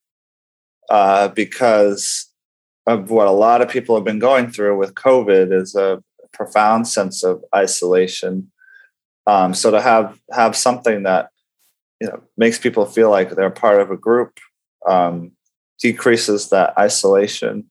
uh, 0.90 1.28
because 1.28 2.27
of 2.88 3.10
what 3.10 3.28
a 3.28 3.32
lot 3.32 3.60
of 3.60 3.68
people 3.68 3.94
have 3.94 4.04
been 4.04 4.18
going 4.18 4.50
through 4.50 4.76
with 4.76 4.94
COVID 4.94 5.52
is 5.52 5.74
a 5.76 6.02
profound 6.32 6.88
sense 6.88 7.22
of 7.22 7.44
isolation 7.54 8.50
um, 9.28 9.52
so 9.52 9.70
to 9.70 9.80
have 9.80 10.18
have 10.32 10.56
something 10.56 11.02
that 11.02 11.28
you 12.00 12.08
know 12.08 12.22
makes 12.38 12.58
people 12.58 12.86
feel 12.86 13.10
like 13.10 13.30
they're 13.30 13.50
part 13.50 13.80
of 13.80 13.90
a 13.90 13.96
group 13.96 14.38
um, 14.88 15.32
decreases 15.78 16.48
that 16.48 16.72
isolation. 16.78 17.70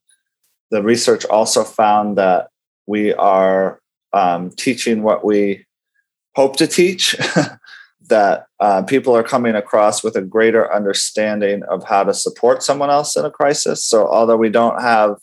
The 0.69 0.83
research 0.83 1.25
also 1.25 1.63
found 1.63 2.17
that 2.19 2.49
we 2.85 3.11
are 3.13 3.79
um, 4.13 4.51
teaching 4.51 5.01
what 5.01 5.25
we 5.25 5.65
hope 6.35 6.57
to 6.57 6.67
teach. 6.67 7.15
that 8.07 8.47
uh, 8.59 8.81
people 8.83 9.15
are 9.15 9.23
coming 9.23 9.55
across 9.55 10.03
with 10.03 10.15
a 10.15 10.21
greater 10.21 10.73
understanding 10.73 11.63
of 11.63 11.83
how 11.83 12.03
to 12.03 12.13
support 12.13 12.63
someone 12.63 12.89
else 12.89 13.15
in 13.15 13.25
a 13.25 13.31
crisis. 13.31 13.83
So 13.83 14.07
although 14.07 14.37
we 14.37 14.49
don't 14.49 14.81
have 14.81 15.17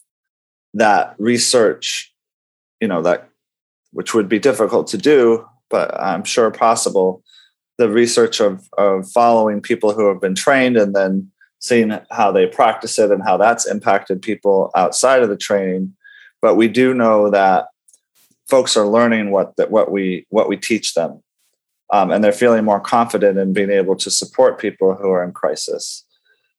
that 0.75 1.15
research, 1.19 2.13
you 2.81 2.89
know 2.89 3.03
that 3.03 3.29
which 3.93 4.13
would 4.13 4.29
be 4.29 4.39
difficult 4.39 4.89
to 4.89 4.99
do 4.99 5.47
but 5.75 5.93
I'm 6.01 6.23
sure 6.23 6.53
possible. 6.53 7.25
The 7.79 7.91
research 7.91 8.39
of 8.39 8.69
of 8.79 9.11
following 9.11 9.61
people 9.61 9.93
who 9.93 10.07
have 10.07 10.21
been 10.21 10.37
trained 10.37 10.77
and 10.77 10.95
then 10.95 11.33
seeing 11.59 11.99
how 12.13 12.31
they 12.31 12.47
practice 12.47 12.97
it 12.97 13.11
and 13.11 13.25
how 13.25 13.37
that's 13.37 13.67
impacted 13.67 14.23
people 14.23 14.71
outside 14.77 15.25
of 15.25 15.31
the 15.31 15.37
training. 15.37 15.93
But 16.41 16.55
we 16.55 16.69
do 16.69 16.95
know 16.95 17.29
that 17.31 17.67
folks 18.49 18.77
are 18.77 18.87
learning 18.87 19.33
what 19.33 19.57
that 19.57 19.73
what 19.73 19.91
we 19.91 20.27
what 20.31 20.49
we 20.49 20.57
teach 20.57 20.95
them, 20.95 21.24
um, 21.93 22.11
and 22.11 22.23
they're 22.23 22.33
feeling 22.33 22.65
more 22.65 22.81
confident 22.81 23.39
in 23.39 23.53
being 23.53 23.71
able 23.71 23.97
to 23.97 24.11
support 24.11 24.59
people 24.59 24.95
who 24.95 25.11
are 25.11 25.25
in 25.25 25.33
crisis. 25.33 26.05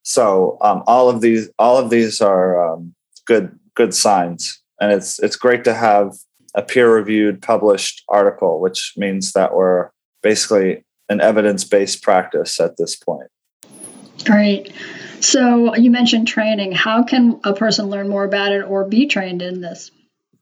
So 0.04 0.58
um, 0.62 0.84
all 0.88 1.10
of 1.10 1.22
these 1.22 1.50
all 1.58 1.78
of 1.78 1.90
these 1.90 2.22
are 2.22 2.74
um, 2.74 2.94
good 3.26 3.58
good 3.76 3.94
signs, 3.94 4.62
and 4.80 4.92
it's 4.92 5.20
it's 5.20 5.36
great 5.36 5.64
to 5.64 5.74
have 5.74 6.14
a 6.54 6.62
peer 6.62 6.94
reviewed 6.94 7.42
published 7.42 8.04
article, 8.08 8.62
which 8.62 8.94
means 8.96 9.34
that 9.34 9.56
we're 9.56 9.90
basically 10.22 10.84
an 11.10 11.22
evidence 11.22 11.64
based 11.64 12.02
practice 12.02 12.60
at 12.60 12.78
this 12.78 12.96
point. 12.96 13.30
Great. 14.24 14.72
So 15.20 15.76
you 15.76 15.92
mentioned 15.92 16.28
training. 16.28 16.72
How 16.72 17.04
can 17.04 17.40
a 17.44 17.54
person 17.54 17.88
learn 17.88 18.08
more 18.08 18.24
about 18.24 18.52
it 18.52 18.62
or 18.62 18.88
be 18.88 19.08
trained 19.08 19.42
in 19.42 19.62
this? 19.62 19.92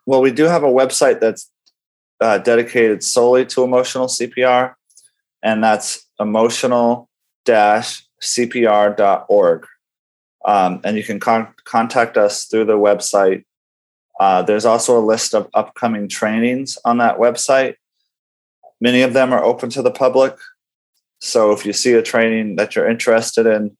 Well, 0.05 0.21
we 0.21 0.31
do 0.31 0.43
have 0.43 0.63
a 0.63 0.67
website 0.67 1.19
that's 1.19 1.49
uh, 2.19 2.37
dedicated 2.39 3.03
solely 3.03 3.45
to 3.47 3.63
emotional 3.63 4.07
CPR, 4.07 4.75
and 5.41 5.63
that's 5.63 6.07
emotional 6.19 7.09
cpr.org. 8.23 9.67
Um, 10.45 10.81
and 10.83 10.97
you 10.97 11.03
can 11.03 11.19
con- 11.19 11.53
contact 11.63 12.17
us 12.17 12.45
through 12.45 12.65
the 12.65 12.77
website. 12.77 13.43
Uh, 14.19 14.41
there's 14.41 14.65
also 14.65 14.99
a 14.99 15.05
list 15.05 15.33
of 15.33 15.49
upcoming 15.53 16.07
trainings 16.07 16.77
on 16.85 16.97
that 16.97 17.17
website. 17.17 17.75
Many 18.79 19.01
of 19.01 19.13
them 19.13 19.33
are 19.33 19.43
open 19.43 19.69
to 19.71 19.81
the 19.81 19.91
public. 19.91 20.35
So 21.19 21.51
if 21.51 21.65
you 21.65 21.73
see 21.73 21.93
a 21.93 22.01
training 22.01 22.57
that 22.57 22.75
you're 22.75 22.89
interested 22.89 23.45
in, 23.45 23.77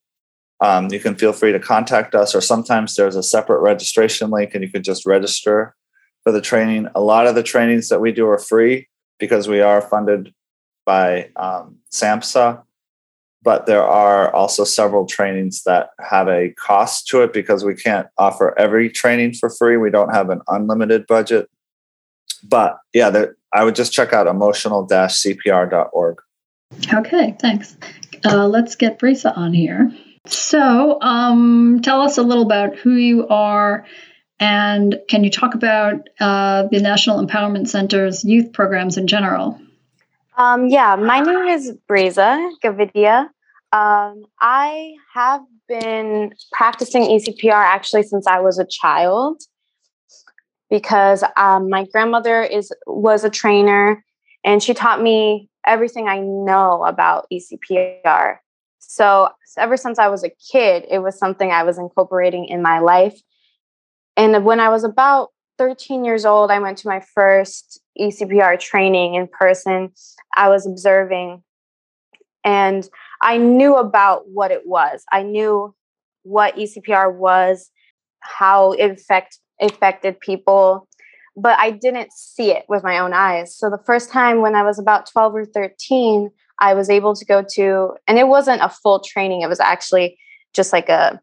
um, 0.62 0.90
you 0.92 1.00
can 1.00 1.16
feel 1.16 1.34
free 1.34 1.52
to 1.52 1.60
contact 1.60 2.16
us, 2.16 2.34
or 2.34 2.40
sometimes 2.40 2.96
there's 2.96 3.18
a 3.18 3.24
separate 3.24 3.60
registration 3.60 4.30
link 4.30 4.54
and 4.54 4.64
you 4.64 4.72
can 4.72 4.82
just 4.82 5.06
register 5.06 5.76
for 6.24 6.32
the 6.32 6.42
training. 6.42 6.88
A 6.96 7.02
lot 7.02 7.28
of 7.28 7.36
the 7.36 7.44
trainings 7.44 7.90
that 7.90 8.02
we 8.02 8.12
do 8.12 8.28
are 8.28 8.38
free 8.38 8.88
because 9.20 9.48
we 9.48 9.62
are 9.62 9.82
funded 9.82 10.34
by 10.86 11.30
um, 11.36 11.78
SAMHSA, 11.92 12.62
but 13.42 13.66
there 13.66 13.84
are 13.84 14.34
also 14.34 14.64
several 14.64 15.06
trainings 15.06 15.64
that 15.64 15.90
have 16.00 16.28
a 16.28 16.50
cost 16.52 17.08
to 17.08 17.22
it 17.22 17.34
because 17.34 17.64
we 17.64 17.76
can't 17.76 18.08
offer 18.18 18.58
every 18.58 18.90
training 18.90 19.34
for 19.34 19.50
free. 19.50 19.78
We 19.78 19.92
don't 19.92 20.14
have 20.14 20.30
an 20.30 20.42
unlimited 20.48 21.08
budget. 21.08 21.50
But 22.44 22.78
yeah, 22.94 23.10
there, 23.10 23.36
I 23.54 23.64
would 23.64 23.76
just 23.76 23.94
check 23.94 24.14
out 24.14 24.28
emotional-cpr.org. 24.28 26.18
Okay, 26.94 27.36
thanks. 27.40 27.78
Uh, 28.26 28.48
let's 28.48 28.76
get 28.76 29.00
Briza 29.00 29.38
on 29.38 29.54
here. 29.54 29.92
So, 30.26 31.00
um, 31.02 31.82
tell 31.84 32.02
us 32.02 32.18
a 32.18 32.24
little 32.24 32.44
about 32.44 32.78
who 32.78 32.96
you 32.96 33.28
are, 33.28 33.86
and 34.40 35.00
can 35.10 35.24
you 35.24 35.30
talk 35.30 35.56
about 35.56 36.08
uh, 36.20 36.68
the 36.72 36.80
National 36.80 37.26
Empowerment 37.26 37.68
Center's 37.68 38.24
youth 38.24 38.52
programs 38.54 38.98
in 38.98 39.08
general? 39.08 39.60
Um, 40.38 40.68
yeah, 40.68 40.96
my 40.96 41.20
name 41.20 41.48
is 41.48 41.74
Briza 41.88 42.52
Gavidia. 42.64 43.30
Um, 43.72 44.26
I 44.40 44.94
have 45.14 45.42
been 45.68 46.34
practicing 46.52 47.04
ECPR 47.04 47.54
actually 47.54 48.04
since 48.04 48.28
I 48.28 48.40
was 48.40 48.60
a 48.60 48.66
child 48.66 49.42
because 50.70 51.24
um, 51.38 51.70
my 51.70 51.86
grandmother 51.92 52.42
is 52.42 52.72
was 52.88 53.24
a 53.24 53.30
trainer 53.30 54.04
and 54.44 54.62
she 54.62 54.74
taught 54.74 55.02
me 55.02 55.50
everything 55.66 56.08
I 56.08 56.20
know 56.20 56.84
about 56.84 57.28
ECPR. 57.32 58.38
So, 58.80 59.30
ever 59.58 59.78
since 59.78 59.98
I 59.98 60.08
was 60.08 60.24
a 60.24 60.32
kid, 60.52 60.86
it 60.90 61.00
was 61.00 61.18
something 61.18 61.52
I 61.52 61.64
was 61.64 61.78
incorporating 61.78 62.46
in 62.46 62.62
my 62.62 62.80
life. 62.80 63.20
And 64.16 64.46
when 64.46 64.60
I 64.60 64.70
was 64.70 64.84
about 64.84 65.30
13 65.58 66.06
years 66.06 66.26
old, 66.26 66.52
I 66.52 66.60
went 66.60 66.78
to 66.80 66.88
my 66.88 67.02
first 67.14 67.80
ECPR 68.00 68.60
training 68.60 69.16
in 69.16 69.28
person. 69.28 69.92
I 70.36 70.50
was 70.50 70.66
observing 70.66 71.44
and 72.44 72.88
I 73.22 73.38
knew 73.38 73.76
about 73.76 74.28
what 74.28 74.52
it 74.52 74.66
was. 74.66 75.04
I 75.12 75.24
knew 75.24 75.74
what 76.24 76.56
ECPR 76.56 77.14
was, 77.14 77.70
how 78.20 78.74
it 78.74 78.92
affect, 78.92 79.40
affected 79.62 80.20
people, 80.20 80.88
but 81.36 81.58
I 81.60 81.72
didn't 81.72 82.12
see 82.14 82.52
it 82.52 82.66
with 82.68 82.84
my 82.84 83.00
own 83.00 83.14
eyes. 83.14 83.58
So 83.58 83.70
the 83.70 83.82
first 83.86 84.12
time 84.12 84.42
when 84.42 84.56
I 84.56 84.64
was 84.64 84.80
about 84.80 85.10
12 85.10 85.36
or 85.36 85.46
13, 85.46 86.30
I 86.60 86.74
was 86.74 86.90
able 86.90 87.16
to 87.16 87.26
go 87.26 87.44
to, 87.56 87.94
and 88.08 88.18
it 88.20 88.28
wasn't 88.28 88.62
a 88.62 88.70
full 88.70 89.00
training, 89.00 89.42
it 89.42 89.50
was 89.50 89.60
actually 89.60 90.18
just 90.54 90.72
like 90.72 90.90
a, 90.90 91.20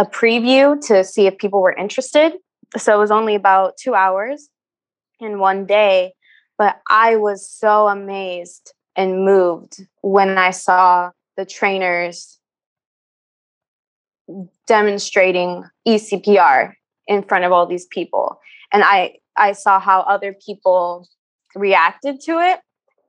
a 0.00 0.04
preview 0.04 0.80
to 0.88 1.04
see 1.04 1.26
if 1.26 1.38
people 1.38 1.60
were 1.60 1.76
interested. 1.76 2.32
So 2.76 2.96
it 2.96 2.98
was 2.98 3.10
only 3.10 3.34
about 3.34 3.76
two 3.76 3.94
hours 3.94 4.48
in 5.20 5.38
one 5.38 5.66
day, 5.66 6.14
but 6.56 6.80
I 6.88 7.16
was 7.16 7.48
so 7.48 7.86
amazed 7.86 8.72
and 8.96 9.24
moved 9.24 9.86
when 10.00 10.38
I 10.38 10.50
saw 10.50 11.10
the 11.36 11.44
trainers 11.44 12.38
demonstrating 14.66 15.64
ECPR 15.86 16.72
in 17.06 17.22
front 17.22 17.44
of 17.44 17.52
all 17.52 17.66
these 17.66 17.86
people 17.86 18.40
and 18.72 18.82
i 18.84 19.14
i 19.36 19.52
saw 19.52 19.80
how 19.80 20.00
other 20.02 20.34
people 20.46 21.08
reacted 21.54 22.20
to 22.20 22.38
it 22.38 22.60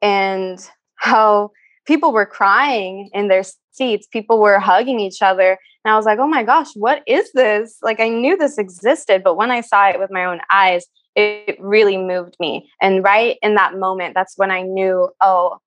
and 0.01 0.69
how 0.95 1.51
people 1.85 2.11
were 2.11 2.25
crying 2.25 3.09
in 3.13 3.27
their 3.27 3.43
seats 3.71 4.07
people 4.07 4.39
were 4.39 4.59
hugging 4.59 4.99
each 4.99 5.21
other 5.21 5.57
and 5.83 5.93
i 5.93 5.95
was 5.95 6.05
like 6.05 6.19
oh 6.19 6.27
my 6.27 6.43
gosh 6.43 6.67
what 6.75 7.01
is 7.07 7.31
this 7.33 7.77
like 7.81 7.99
i 7.99 8.09
knew 8.09 8.35
this 8.37 8.57
existed 8.57 9.23
but 9.23 9.35
when 9.35 9.51
i 9.51 9.61
saw 9.61 9.89
it 9.89 9.99
with 9.99 10.11
my 10.11 10.25
own 10.25 10.39
eyes 10.51 10.85
it 11.15 11.57
really 11.59 11.97
moved 11.97 12.35
me 12.39 12.69
and 12.81 13.03
right 13.03 13.37
in 13.41 13.55
that 13.55 13.77
moment 13.77 14.13
that's 14.13 14.37
when 14.37 14.51
i 14.51 14.61
knew 14.61 15.09
oh 15.21 15.57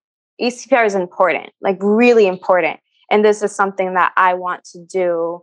ecpr 0.41 0.85
is 0.85 0.95
important 0.95 1.49
like 1.61 1.77
really 1.81 2.27
important 2.27 2.79
and 3.09 3.23
this 3.23 3.41
is 3.41 3.51
something 3.51 3.93
that 3.93 4.11
i 4.17 4.33
want 4.33 4.63
to 4.63 4.83
do 4.85 5.41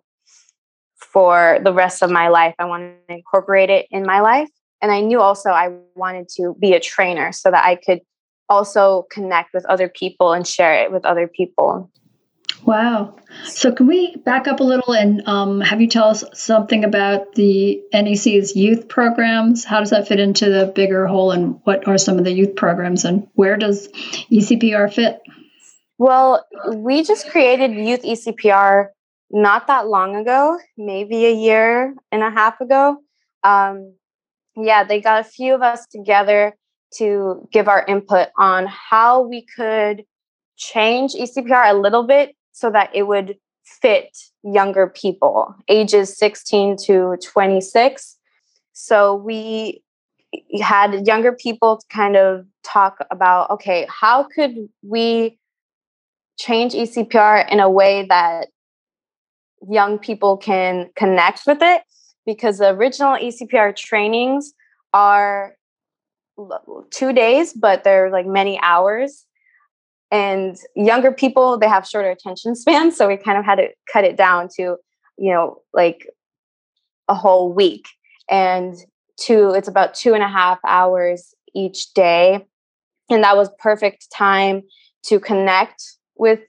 for 1.12 1.58
the 1.62 1.72
rest 1.72 2.02
of 2.02 2.11
my 2.11 2.28
life. 2.28 2.54
I 2.58 2.64
want 2.64 2.94
to 3.08 3.14
incorporate 3.14 3.70
it 3.70 3.87
in 3.90 4.04
my 4.04 4.20
life. 4.20 4.48
And 4.80 4.90
I 4.90 5.00
knew 5.00 5.20
also 5.20 5.50
I 5.50 5.70
wanted 5.94 6.28
to 6.37 6.56
be 6.58 6.72
a 6.72 6.80
trainer 6.80 7.32
so 7.32 7.50
that 7.50 7.64
I 7.64 7.76
could 7.76 8.00
also 8.48 9.07
connect 9.11 9.55
with 9.55 9.64
other 9.66 9.88
people 9.88 10.33
and 10.33 10.46
share 10.46 10.83
it 10.83 10.92
with 10.92 11.05
other 11.05 11.28
people. 11.28 11.90
Wow. 12.64 13.16
So, 13.44 13.72
can 13.72 13.87
we 13.88 14.14
back 14.16 14.46
up 14.46 14.61
a 14.61 14.64
little 14.64 14.94
and 14.94 15.26
um, 15.26 15.61
have 15.61 15.81
you 15.81 15.88
tell 15.88 16.05
us 16.05 16.22
something 16.35 16.85
about 16.85 17.35
the 17.35 17.83
NEC's 17.92 18.55
youth 18.55 18.88
programs? 18.88 19.64
How 19.64 19.81
does 19.81 19.90
that 19.90 20.07
fit 20.07 20.20
into 20.20 20.48
the 20.48 20.66
bigger 20.66 21.07
whole, 21.07 21.33
and 21.33 21.61
what 21.64 21.88
are 21.88 21.98
some 21.98 22.18
of 22.18 22.24
the 22.24 22.33
youth 22.33 22.55
programs, 22.55 23.05
and 23.05 23.26
where 23.35 23.57
does 23.57 23.88
ECPR 24.31 24.92
fit? 24.92 25.20
Well, 25.98 26.44
we 26.74 27.02
just 27.05 27.31
created 27.31 27.72
Youth 27.72 28.02
ECPR 28.02 28.88
not 29.31 29.66
that 29.68 29.87
long 29.87 30.16
ago, 30.16 30.59
maybe 30.76 31.26
a 31.26 31.33
year 31.33 31.94
and 32.11 32.22
a 32.22 32.31
half 32.31 32.61
ago. 32.61 32.98
Um, 33.42 33.94
yeah, 34.57 34.85
they 34.85 35.00
got 35.00 35.20
a 35.20 35.24
few 35.24 35.55
of 35.55 35.62
us 35.62 35.87
together 35.87 36.55
to 36.98 37.46
give 37.52 37.68
our 37.68 37.85
input 37.87 38.28
on 38.38 38.66
how 38.66 39.22
we 39.22 39.44
could 39.57 40.05
change 40.57 41.14
ECPR 41.14 41.70
a 41.70 41.74
little 41.74 42.05
bit 42.05 42.35
so 42.52 42.70
that 42.70 42.90
it 42.94 43.05
would 43.05 43.37
fit 43.64 44.16
younger 44.42 44.87
people, 44.88 45.55
ages 45.68 46.16
16 46.16 46.76
to 46.85 47.16
26. 47.22 48.18
So 48.72 49.14
we 49.14 49.83
had 50.61 51.07
younger 51.07 51.33
people 51.33 51.81
kind 51.90 52.16
of 52.16 52.46
talk 52.64 52.98
about 53.11 53.50
okay, 53.50 53.87
how 53.88 54.24
could 54.24 54.55
we 54.83 55.38
change 56.38 56.72
ECPR 56.72 57.50
in 57.50 57.61
a 57.61 57.70
way 57.70 58.07
that 58.09 58.48
young 59.68 59.98
people 59.98 60.37
can 60.37 60.90
connect 60.96 61.42
with 61.46 61.59
it 61.61 61.83
because 62.26 62.59
the 62.59 62.70
original 62.70 63.16
ECPR 63.16 63.76
trainings 63.76 64.52
are 64.92 65.55
two 66.90 67.12
days, 67.12 67.52
but 67.52 67.84
they're 67.84 68.10
like 68.10 68.26
many 68.26 68.58
hours. 68.60 69.24
And 70.10 70.56
younger 70.76 71.12
people, 71.12 71.58
they 71.58 71.68
have 71.68 71.86
shorter 71.86 72.10
attention 72.10 72.54
spans. 72.54 72.96
So 72.96 73.08
we 73.08 73.16
kind 73.16 73.38
of 73.38 73.44
had 73.44 73.56
to 73.56 73.68
cut 73.90 74.04
it 74.04 74.16
down 74.16 74.48
to, 74.56 74.76
you 75.18 75.32
know, 75.32 75.62
like 75.72 76.06
a 77.08 77.14
whole 77.14 77.52
week. 77.52 77.86
And 78.28 78.74
two, 79.18 79.50
it's 79.50 79.68
about 79.68 79.94
two 79.94 80.14
and 80.14 80.22
a 80.22 80.28
half 80.28 80.58
hours 80.66 81.34
each 81.54 81.94
day. 81.94 82.46
And 83.10 83.24
that 83.24 83.36
was 83.36 83.50
perfect 83.58 84.08
time 84.14 84.62
to 85.04 85.18
connect 85.18 85.82
with 86.16 86.40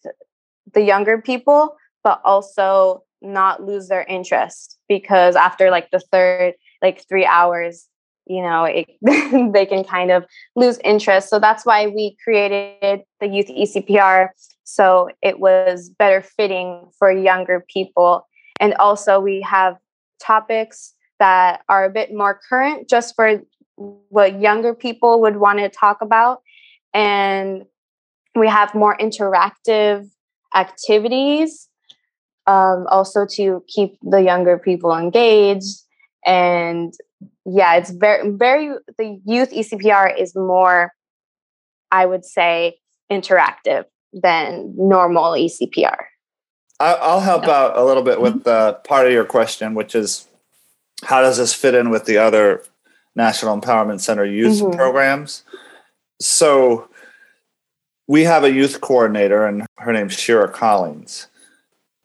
the 0.73 0.81
younger 0.81 1.21
people 1.21 1.75
but 2.03 2.21
also 2.23 3.03
not 3.21 3.63
lose 3.63 3.87
their 3.87 4.03
interest 4.03 4.77
because 4.89 5.35
after 5.35 5.71
like 5.71 5.89
the 5.91 5.99
third 5.99 6.53
like 6.81 7.07
three 7.07 7.25
hours 7.25 7.87
you 8.25 8.41
know 8.41 8.63
it, 8.63 8.87
they 9.53 9.65
can 9.65 9.83
kind 9.83 10.11
of 10.11 10.25
lose 10.55 10.79
interest 10.83 11.29
so 11.29 11.39
that's 11.39 11.65
why 11.65 11.87
we 11.87 12.15
created 12.23 13.01
the 13.19 13.27
youth 13.27 13.47
ecpr 13.47 14.29
so 14.63 15.09
it 15.21 15.39
was 15.39 15.89
better 15.99 16.21
fitting 16.21 16.87
for 16.97 17.11
younger 17.11 17.65
people 17.71 18.27
and 18.59 18.73
also 18.75 19.19
we 19.19 19.41
have 19.41 19.77
topics 20.21 20.93
that 21.19 21.61
are 21.69 21.85
a 21.85 21.89
bit 21.89 22.13
more 22.13 22.39
current 22.49 22.89
just 22.89 23.15
for 23.15 23.41
what 23.75 24.39
younger 24.39 24.73
people 24.73 25.21
would 25.21 25.37
want 25.37 25.59
to 25.59 25.69
talk 25.69 26.01
about 26.01 26.41
and 26.93 27.63
we 28.35 28.47
have 28.47 28.73
more 28.73 28.97
interactive 28.97 30.09
activities 30.55 31.67
um, 32.47 32.85
also 32.89 33.25
to 33.25 33.63
keep 33.67 33.97
the 34.01 34.21
younger 34.21 34.57
people 34.57 34.95
engaged. 34.95 35.81
And 36.25 36.93
yeah, 37.45 37.75
it's 37.75 37.91
very, 37.91 38.29
very, 38.29 38.75
the 38.97 39.19
youth 39.25 39.51
ECPR 39.51 40.19
is 40.19 40.35
more, 40.35 40.91
I 41.91 42.05
would 42.05 42.25
say, 42.25 42.77
interactive 43.11 43.85
than 44.13 44.73
normal 44.77 45.31
ECPR. 45.33 45.97
I'll 46.79 47.21
help 47.21 47.45
out 47.45 47.77
a 47.77 47.83
little 47.83 48.03
bit 48.03 48.19
with 48.19 48.43
the 48.43 48.79
part 48.83 49.07
of 49.07 49.13
your 49.13 49.25
question, 49.25 49.73
which 49.73 49.95
is 49.95 50.27
how 51.03 51.21
does 51.21 51.37
this 51.37 51.53
fit 51.53 51.75
in 51.75 51.89
with 51.89 52.05
the 52.05 52.17
other 52.17 52.63
National 53.15 53.59
Empowerment 53.59 54.01
Center 54.01 54.25
youth 54.25 54.61
mm-hmm. 54.61 54.75
programs? 54.75 55.43
So 56.19 56.89
we 58.07 58.23
have 58.23 58.43
a 58.43 58.51
youth 58.51 58.81
coordinator, 58.81 59.45
and 59.45 59.65
her 59.77 59.93
name's 59.93 60.13
Shira 60.13 60.49
Collins. 60.49 61.27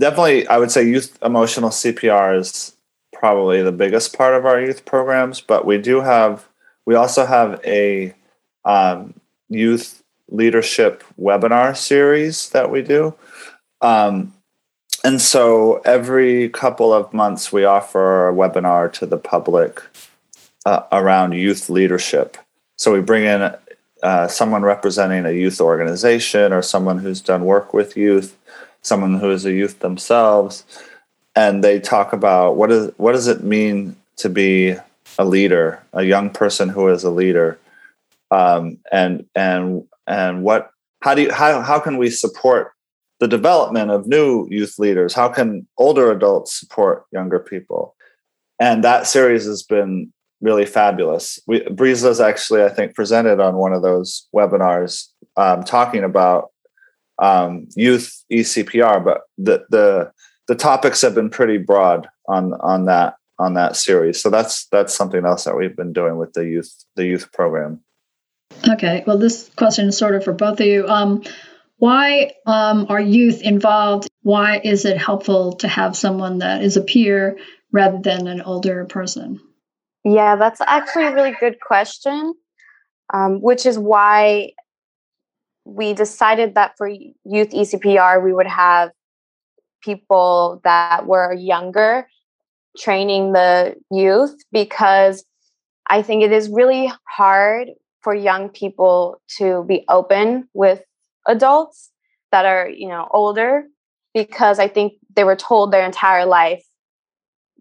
Definitely, 0.01 0.47
I 0.47 0.59
would 0.59 0.71
say 0.71 0.87
youth 0.87 1.19
emotional 1.23 1.71
CPR 1.71 2.39
is 2.39 2.77
probably 3.19 3.63
the 3.63 3.73
biggest 3.73 4.17
part 4.17 4.35
of 4.35 4.47
our 4.47 4.61
youth 4.61 4.85
programs, 4.85 5.41
but 5.41 5.67
we 5.67 5.77
do 5.77 6.01
have, 6.01 6.49
we 6.87 6.95
also 6.95 7.27
have 7.27 7.61
a 7.65 8.15
um, 8.65 9.15
youth 9.49 10.05
leadership 10.31 11.03
webinar 11.21 11.77
series 11.77 12.51
that 12.51 12.71
we 12.71 12.81
do. 12.81 13.15
Um, 13.81 14.35
and 15.05 15.21
so 15.21 15.81
every 15.85 16.49
couple 16.49 16.93
of 16.93 17.13
months, 17.13 17.53
we 17.53 17.65
offer 17.65 18.29
a 18.29 18.33
webinar 18.33 18.93
to 18.95 19.07
the 19.07 19.17
public 19.17 19.83
uh, 20.65 20.83
around 20.93 21.33
youth 21.33 21.69
leadership. 21.69 22.37
So 22.77 22.93
we 22.93 23.01
bring 23.01 23.25
in 23.25 23.55
uh, 24.03 24.29
someone 24.29 24.63
representing 24.63 25.27
a 25.27 25.33
youth 25.33 25.61
organization 25.61 26.53
or 26.53 26.63
someone 26.63 26.99
who's 26.99 27.21
done 27.21 27.45
work 27.45 27.75
with 27.75 27.97
youth, 27.97 28.37
someone 28.83 29.19
who 29.19 29.31
is 29.31 29.45
a 29.45 29.53
youth 29.53 29.81
themselves, 29.81 30.65
and 31.39 31.63
they 31.63 31.79
talk 31.79 32.13
about 32.13 32.57
what 32.57 32.73
is 32.73 32.91
what 32.97 33.13
does 33.13 33.29
it 33.29 33.45
mean 33.45 33.95
to 34.17 34.29
be 34.29 34.75
a 35.21 35.25
leader, 35.25 35.81
a 35.93 36.03
young 36.03 36.31
person 36.31 36.69
who 36.69 36.89
is 36.89 37.05
a 37.05 37.11
leader, 37.11 37.61
um, 38.33 38.79
and 38.91 39.25
and 39.37 39.85
and 40.09 40.43
what 40.43 40.71
how 41.01 41.15
do 41.15 41.23
you 41.23 41.33
how 41.33 41.61
how 41.61 41.79
can 41.79 41.97
we 41.97 42.11
support 42.11 42.73
the 43.21 43.29
development 43.29 43.93
of 43.93 44.09
new 44.09 44.49
youth 44.51 44.81
leaders? 44.81 45.15
How 45.15 45.29
can 45.29 45.65
older 45.77 46.11
adults 46.11 46.59
support 46.59 47.05
younger 47.13 47.39
people? 47.39 47.95
And 48.59 48.83
that 48.83 49.07
series 49.07 49.45
has 49.45 49.63
been 49.63 50.13
really 50.41 50.67
fabulous. 50.67 51.39
We, 51.47 51.61
Briza's 51.61 52.21
actually, 52.21 52.65
I 52.65 52.69
think, 52.69 52.97
presented 52.97 53.39
on 53.39 53.55
one 53.55 53.73
of 53.73 53.83
those 53.83 54.27
webinars 54.35 55.07
um, 55.37 55.63
talking 55.63 56.03
about 56.03 56.51
um, 57.21 57.69
youth 57.77 58.25
eCPR, 58.33 59.05
but 59.05 59.23
the, 59.37 59.65
the 59.71 60.13
the 60.49 60.55
topics 60.55 61.03
have 61.03 61.15
been 61.15 61.31
pretty 61.31 61.59
broad 61.59 62.09
on 62.27 62.55
on 62.55 62.87
that 62.87 63.15
on 63.39 63.55
that 63.55 63.77
series. 63.77 64.21
So 64.21 64.31
that's 64.31 64.67
that's 64.67 64.95
something 64.95 65.25
else 65.25 65.45
that 65.45 65.57
we've 65.57 65.77
been 65.77 65.93
doing 65.93 66.17
with 66.17 66.33
the 66.33 66.45
youth 66.45 66.85
the 66.97 67.07
youth 67.07 67.31
program. 67.33 67.81
Okay, 68.69 69.05
well, 69.07 69.19
this 69.19 69.51
question 69.57 69.89
is 69.89 69.97
sort 69.97 70.17
of 70.17 70.25
for 70.25 70.33
both 70.33 70.59
of 70.59 70.67
you. 70.67 70.89
Um, 70.89 71.23
why 71.77 72.33
um, 72.47 72.87
are 72.89 73.01
youth 73.01 73.41
involved? 73.43 74.09
Why 74.23 74.61
is 74.65 74.85
it 74.85 74.99
helpful 74.99 75.53
to 75.57 75.69
have 75.69 75.97
someone 75.97 76.39
that 76.39 76.65
is 76.65 76.77
a 76.77 76.81
peer 76.81 77.39
rather 77.71 77.99
than 78.03 78.27
an 78.27 78.41
older 78.43 78.85
person? 78.87 79.39
Yeah, 80.05 80.37
that's 80.37 80.61
actually 80.61 81.07
a 81.07 81.15
really 81.15 81.37
good 81.39 81.61
question, 81.61 82.35
um, 83.13 83.41
which 83.41 83.65
is 83.65 83.79
why 83.79 84.53
we 85.65 85.93
decided 85.93 86.55
that 86.55 86.73
for 86.79 86.89
youth 86.89 87.51
ECPR, 87.51 88.25
we 88.25 88.33
would 88.33 88.47
have 88.47 88.91
people 89.83 90.61
that 90.65 91.07
were 91.07 91.33
younger 91.33 92.09
training 92.79 93.33
the 93.33 93.75
youth 93.91 94.37
because 94.53 95.25
I 95.89 96.03
think 96.03 96.23
it 96.23 96.33
is 96.33 96.49
really 96.49 96.93
hard 97.09 97.69
for 98.03 98.15
young 98.15 98.49
people 98.49 99.21
to 99.39 99.65
be 99.67 99.85
open 99.89 100.49
with 100.55 100.83
adults 101.27 101.91
that 102.31 102.45
are, 102.45 102.69
you 102.69 102.89
know, 102.89 103.09
older 103.11 103.65
because 104.15 104.59
I 104.59 104.69
think 104.69 104.95
they 105.15 105.25
were 105.25 105.37
told 105.37 105.73
their 105.73 105.85
entire 105.85 106.27
life 106.27 106.63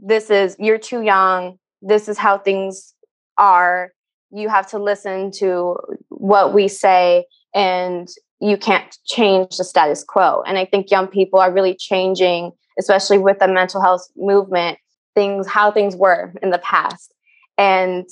this 0.02 0.30
is 0.30 0.56
you're 0.60 0.78
too 0.78 1.02
young, 1.02 1.58
this 1.82 2.08
is 2.08 2.18
how 2.18 2.38
things 2.38 2.94
are. 3.38 3.92
You 4.30 4.50
have 4.50 4.68
to 4.70 4.78
listen 4.78 5.32
to 5.40 5.78
what 6.10 6.54
we 6.54 6.68
say 6.68 7.26
and 7.56 8.08
you 8.40 8.58
can't 8.58 8.98
change 9.06 9.58
the 9.58 9.64
status 9.64 10.04
quo. 10.04 10.44
And 10.46 10.58
I 10.58 10.66
think 10.66 10.92
young 10.92 11.08
people 11.08 11.40
are 11.40 11.52
really 11.52 11.76
changing, 11.76 12.52
especially 12.78 13.18
with 13.18 13.40
the 13.40 13.48
mental 13.48 13.82
health 13.82 14.08
movement, 14.16 14.78
things 15.16 15.48
how 15.48 15.72
things 15.72 15.96
were 15.96 16.34
in 16.42 16.52
the 16.52 16.60
past 16.60 17.14
and 17.58 18.08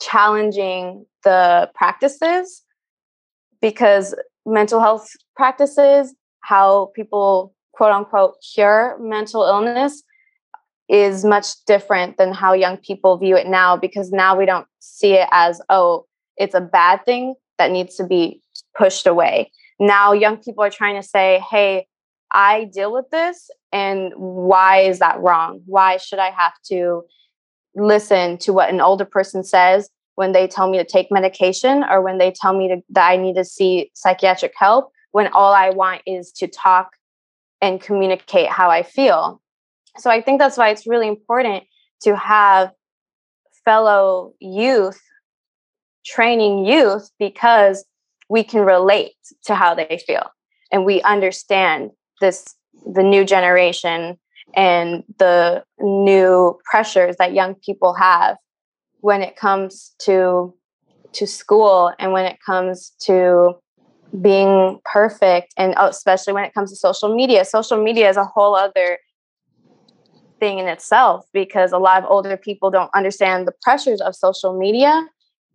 challenging 0.00 1.06
the 1.24 1.70
practices 1.74 2.62
because 3.60 4.14
mental 4.46 4.80
health 4.80 5.10
practices, 5.36 6.14
how 6.40 6.90
people 6.94 7.54
quote 7.72 7.92
unquote 7.92 8.34
cure 8.54 8.98
mental 9.00 9.44
illness 9.44 10.02
is 10.88 11.24
much 11.24 11.46
different 11.66 12.18
than 12.18 12.32
how 12.32 12.52
young 12.52 12.76
people 12.76 13.16
view 13.16 13.36
it 13.36 13.46
now 13.46 13.76
because 13.76 14.10
now 14.10 14.36
we 14.36 14.44
don't 14.44 14.66
see 14.80 15.12
it 15.12 15.28
as, 15.30 15.60
oh, 15.70 16.04
it's 16.36 16.54
a 16.54 16.60
bad 16.60 17.04
thing 17.04 17.34
that 17.58 17.70
needs 17.70 17.94
to 17.94 18.04
be 18.04 18.42
pushed 18.76 19.06
away. 19.06 19.50
Now 19.80 20.12
young 20.12 20.36
people 20.36 20.62
are 20.62 20.70
trying 20.70 21.00
to 21.00 21.06
say, 21.06 21.42
hey, 21.50 21.86
I 22.30 22.64
deal 22.72 22.92
with 22.92 23.10
this 23.10 23.50
and 23.72 24.12
why 24.14 24.82
is 24.82 25.00
that 25.00 25.18
wrong? 25.18 25.62
Why 25.66 25.96
should 25.96 26.20
I 26.20 26.30
have 26.30 26.52
to 26.66 27.02
listen 27.74 28.38
to 28.38 28.52
what 28.52 28.70
an 28.70 28.80
older 28.80 29.04
person 29.04 29.42
says 29.42 29.90
when 30.14 30.32
they 30.32 30.46
tell 30.46 30.68
me 30.68 30.78
to 30.78 30.84
take 30.84 31.10
medication 31.10 31.82
or 31.90 32.02
when 32.02 32.18
they 32.18 32.30
tell 32.30 32.56
me 32.56 32.68
to, 32.68 32.82
that 32.90 33.08
I 33.08 33.16
need 33.16 33.36
to 33.36 33.44
see 33.44 33.90
psychiatric 33.94 34.52
help 34.56 34.92
when 35.12 35.28
all 35.28 35.52
I 35.52 35.70
want 35.70 36.02
is 36.06 36.30
to 36.32 36.46
talk 36.46 36.90
and 37.60 37.80
communicate 37.80 38.48
how 38.48 38.70
I 38.70 38.82
feel. 38.82 39.40
So 39.96 40.10
I 40.10 40.20
think 40.20 40.38
that's 40.38 40.56
why 40.56 40.68
it's 40.68 40.86
really 40.86 41.08
important 41.08 41.64
to 42.02 42.16
have 42.16 42.70
fellow 43.64 44.34
youth 44.40 45.00
training 46.04 46.64
youth 46.64 47.10
because 47.18 47.84
we 48.30 48.44
can 48.44 48.60
relate 48.60 49.16
to 49.44 49.54
how 49.54 49.74
they 49.74 50.00
feel. 50.06 50.30
And 50.72 50.86
we 50.86 51.02
understand 51.02 51.90
this 52.22 52.54
the 52.86 53.02
new 53.02 53.24
generation 53.26 54.18
and 54.54 55.04
the 55.18 55.62
new 55.80 56.58
pressures 56.64 57.16
that 57.18 57.34
young 57.34 57.54
people 57.56 57.92
have 57.92 58.38
when 59.00 59.20
it 59.20 59.36
comes 59.36 59.94
to 59.98 60.54
to 61.12 61.26
school 61.26 61.92
and 61.98 62.12
when 62.12 62.24
it 62.24 62.38
comes 62.46 62.92
to 63.00 63.52
being 64.22 64.80
perfect 64.84 65.52
and 65.56 65.74
oh, 65.76 65.88
especially 65.88 66.32
when 66.32 66.44
it 66.44 66.54
comes 66.54 66.70
to 66.70 66.76
social 66.76 67.14
media. 67.14 67.44
Social 67.44 67.82
media 67.82 68.08
is 68.08 68.16
a 68.16 68.24
whole 68.24 68.54
other 68.54 68.98
thing 70.38 70.60
in 70.60 70.68
itself 70.68 71.26
because 71.32 71.72
a 71.72 71.78
lot 71.78 72.02
of 72.02 72.08
older 72.08 72.36
people 72.36 72.70
don't 72.70 72.90
understand 72.94 73.46
the 73.46 73.52
pressures 73.62 74.00
of 74.00 74.14
social 74.14 74.56
media 74.56 75.06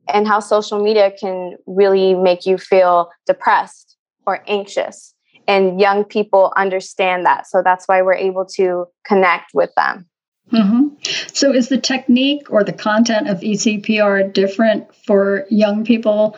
and 0.07 0.27
how 0.27 0.39
social 0.39 0.81
media 0.81 1.11
can 1.11 1.55
really 1.65 2.13
make 2.13 2.45
you 2.45 2.57
feel 2.57 3.09
depressed 3.25 3.97
or 4.25 4.43
anxious 4.47 5.13
and 5.47 5.79
young 5.79 6.03
people 6.03 6.51
understand 6.57 7.25
that 7.25 7.47
so 7.47 7.61
that's 7.63 7.85
why 7.87 8.01
we're 8.01 8.13
able 8.13 8.45
to 8.45 8.85
connect 9.05 9.51
with 9.53 9.69
them 9.75 10.07
Mm-hmm. 10.51 10.89
So, 11.33 11.53
is 11.53 11.69
the 11.69 11.77
technique 11.77 12.51
or 12.51 12.63
the 12.63 12.73
content 12.73 13.29
of 13.29 13.39
ECPR 13.39 14.31
different 14.31 14.93
for 14.95 15.45
young 15.49 15.83
people 15.83 16.37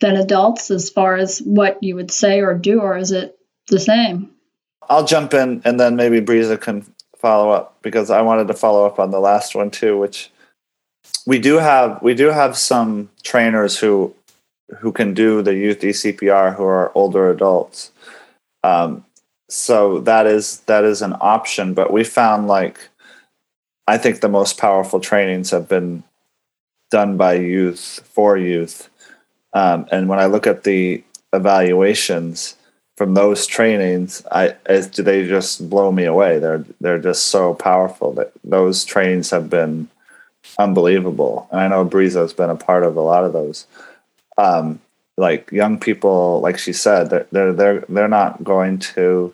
than 0.00 0.16
adults 0.16 0.70
as 0.70 0.90
far 0.90 1.16
as 1.16 1.38
what 1.38 1.82
you 1.82 1.94
would 1.94 2.10
say 2.10 2.40
or 2.40 2.54
do, 2.54 2.80
or 2.80 2.96
is 2.96 3.12
it 3.12 3.38
the 3.68 3.78
same? 3.78 4.30
I'll 4.88 5.04
jump 5.04 5.34
in 5.34 5.62
and 5.64 5.78
then 5.78 5.96
maybe 5.96 6.20
Briza 6.20 6.60
can 6.60 6.84
follow 7.16 7.50
up 7.50 7.78
because 7.80 8.10
I 8.10 8.22
wanted 8.22 8.48
to 8.48 8.54
follow 8.54 8.84
up 8.84 8.98
on 8.98 9.10
the 9.10 9.20
last 9.20 9.54
one 9.54 9.70
too, 9.70 9.96
which 9.96 10.30
we 11.26 11.38
do 11.38 11.58
have 11.58 12.00
we 12.02 12.14
do 12.14 12.26
have 12.28 12.56
some 12.56 13.10
trainers 13.22 13.78
who 13.78 14.14
who 14.78 14.92
can 14.92 15.14
do 15.14 15.42
the 15.42 15.54
youth 15.54 15.80
ECPR 15.80 16.56
who 16.56 16.64
are 16.64 16.92
older 16.94 17.30
adults. 17.30 17.90
Um, 18.62 19.04
so 19.48 20.00
that 20.00 20.26
is 20.26 20.60
that 20.60 20.84
is 20.84 21.02
an 21.02 21.16
option, 21.20 21.74
but 21.74 21.92
we 21.92 22.04
found 22.04 22.46
like 22.46 22.88
I 23.86 23.98
think 23.98 24.20
the 24.20 24.28
most 24.28 24.58
powerful 24.58 25.00
trainings 25.00 25.50
have 25.50 25.68
been 25.68 26.04
done 26.90 27.16
by 27.16 27.34
youth 27.34 28.00
for 28.04 28.36
youth. 28.36 28.88
Um, 29.52 29.86
and 29.92 30.08
when 30.08 30.18
I 30.18 30.26
look 30.26 30.46
at 30.46 30.64
the 30.64 31.04
evaluations 31.32 32.56
from 32.96 33.14
those 33.14 33.46
trainings, 33.46 34.24
I 34.30 34.56
they 34.66 35.26
just 35.26 35.68
blow 35.68 35.92
me 35.92 36.04
away. 36.04 36.38
They're 36.38 36.64
they're 36.80 36.98
just 36.98 37.26
so 37.26 37.54
powerful 37.54 38.12
that 38.14 38.32
those 38.42 38.84
trainings 38.84 39.30
have 39.30 39.50
been 39.50 39.88
unbelievable. 40.58 41.48
And 41.50 41.60
I 41.60 41.68
know 41.68 41.88
has 41.92 42.32
been 42.32 42.50
a 42.50 42.56
part 42.56 42.84
of 42.84 42.96
a 42.96 43.00
lot 43.00 43.24
of 43.24 43.32
those. 43.32 43.66
Um, 44.36 44.80
like 45.16 45.52
young 45.52 45.78
people, 45.78 46.40
like 46.40 46.58
she 46.58 46.72
said, 46.72 47.10
they're 47.10 47.26
they're 47.30 47.52
they're, 47.52 47.84
they're 47.88 48.08
not 48.08 48.42
going 48.42 48.78
to 48.78 49.32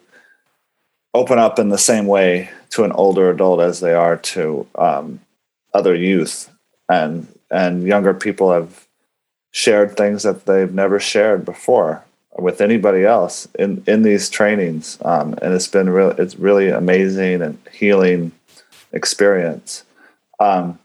open 1.15 1.39
up 1.39 1.59
in 1.59 1.71
the 1.71 1.79
same 1.79 2.07
way 2.07 2.51
to 2.71 2.85
an 2.85 2.93
older 2.93 3.31
adult 3.31 3.61
as 3.61 3.81
they 3.81 3.95
are 3.95 4.17
to 4.17 4.67
um, 4.75 5.21
other 5.73 5.95
youth 5.95 6.51
and 6.89 7.27
and 7.51 7.85
younger 7.85 8.15
people 8.15 8.53
have 8.53 8.87
shared 9.53 9.97
things 9.97 10.23
that 10.23 10.47
they've 10.47 10.73
never 10.73 11.01
shared 11.01 11.45
before 11.45 12.05
with 12.39 12.61
anybody 12.61 13.05
else 13.05 13.49
in 13.59 13.83
in 13.87 14.03
these 14.03 14.29
trainings, 14.29 14.99
um, 15.03 15.35
and 15.43 15.55
it's 15.55 15.69
been 15.69 15.91
really 15.91 16.15
it's 16.19 16.37
really 16.37 16.69
amazing 16.69 17.43
and 17.43 17.59
healing 17.73 18.33
experience. 18.93 19.85
Um, 20.39 20.79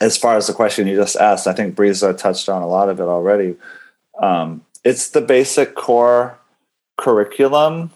as 0.00 0.16
far 0.16 0.36
as 0.36 0.46
the 0.46 0.52
question 0.52 0.86
you 0.86 0.96
just 0.96 1.16
asked, 1.16 1.46
I 1.46 1.52
think 1.52 1.74
Briza 1.74 2.16
touched 2.16 2.48
on 2.48 2.62
a 2.62 2.66
lot 2.66 2.88
of 2.88 3.00
it 3.00 3.04
already. 3.04 3.56
Um, 4.20 4.64
it's 4.82 5.10
the 5.10 5.20
basic 5.20 5.74
core 5.74 6.38
curriculum 6.96 7.90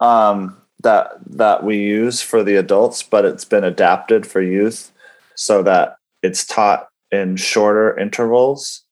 um, 0.00 0.56
that 0.82 1.12
that 1.26 1.64
we 1.64 1.78
use 1.78 2.22
for 2.22 2.44
the 2.44 2.56
adults, 2.56 3.02
but 3.02 3.24
it's 3.24 3.44
been 3.44 3.64
adapted 3.64 4.26
for 4.26 4.40
youth 4.40 4.92
so 5.34 5.62
that 5.62 5.96
it's 6.22 6.44
taught 6.44 6.88
in 7.10 7.36
shorter 7.36 7.98
intervals, 7.98 8.82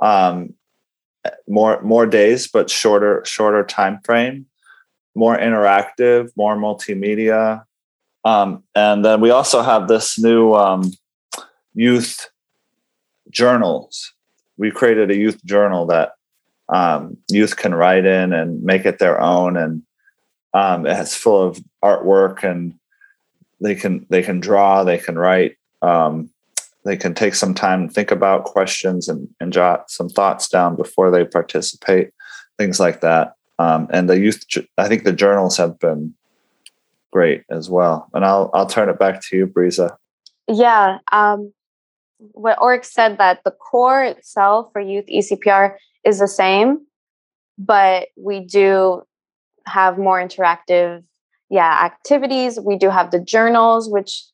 um, 0.00 0.54
more 1.46 1.82
more 1.82 2.06
days, 2.06 2.48
but 2.48 2.70
shorter 2.70 3.22
shorter 3.26 3.64
time 3.64 4.00
frame, 4.04 4.46
more 5.14 5.36
interactive, 5.36 6.30
more 6.36 6.56
multimedia, 6.56 7.64
um, 8.24 8.62
and 8.74 9.04
then 9.04 9.20
we 9.20 9.30
also 9.30 9.60
have 9.62 9.86
this 9.86 10.18
new 10.18 10.54
um, 10.54 10.92
youth 11.74 12.30
journals. 13.30 14.12
We 14.56 14.70
created 14.70 15.10
a 15.10 15.16
youth 15.16 15.44
journal 15.44 15.86
that 15.86 16.12
um, 16.68 17.16
youth 17.28 17.56
can 17.56 17.74
write 17.74 18.06
in 18.06 18.32
and 18.32 18.62
make 18.62 18.86
it 18.86 18.98
their 18.98 19.20
own, 19.20 19.56
and 19.56 19.82
um, 20.54 20.86
it's 20.86 21.16
full 21.16 21.42
of 21.42 21.62
artwork, 21.82 22.44
and 22.44 22.74
they 23.60 23.74
can 23.74 24.06
they 24.10 24.22
can 24.22 24.40
draw, 24.40 24.84
they 24.84 24.98
can 24.98 25.18
write, 25.18 25.56
um, 25.82 26.30
they 26.84 26.96
can 26.96 27.14
take 27.14 27.34
some 27.34 27.54
time 27.54 27.82
and 27.82 27.92
think 27.92 28.10
about 28.10 28.44
questions 28.44 29.08
and, 29.08 29.28
and 29.40 29.52
jot 29.52 29.90
some 29.90 30.08
thoughts 30.08 30.48
down 30.48 30.76
before 30.76 31.10
they 31.10 31.24
participate, 31.24 32.10
things 32.58 32.78
like 32.78 33.00
that. 33.00 33.34
Um, 33.58 33.88
and 33.90 34.08
the 34.08 34.18
youth, 34.18 34.44
I 34.78 34.88
think 34.88 35.04
the 35.04 35.12
journals 35.12 35.56
have 35.56 35.78
been 35.78 36.14
great 37.10 37.44
as 37.48 37.70
well. 37.70 38.08
And 38.12 38.24
I'll 38.24 38.50
I'll 38.52 38.66
turn 38.66 38.88
it 38.88 38.98
back 38.98 39.22
to 39.22 39.36
you, 39.36 39.46
Briza. 39.46 39.96
Yeah. 40.46 40.98
Um, 41.10 41.53
what 42.32 42.60
Oryx 42.60 42.92
said 42.92 43.18
that 43.18 43.40
the 43.44 43.50
core 43.50 44.02
itself 44.02 44.70
for 44.72 44.80
youth 44.80 45.06
ECPR 45.06 45.76
is 46.04 46.18
the 46.18 46.28
same, 46.28 46.86
but 47.58 48.08
we 48.16 48.40
do 48.40 49.02
have 49.66 49.98
more 49.98 50.18
interactive, 50.18 51.02
yeah, 51.50 51.80
activities. 51.84 52.60
We 52.60 52.76
do 52.76 52.90
have 52.90 53.10
the 53.10 53.20
journals, 53.20 53.88
which 53.88 54.24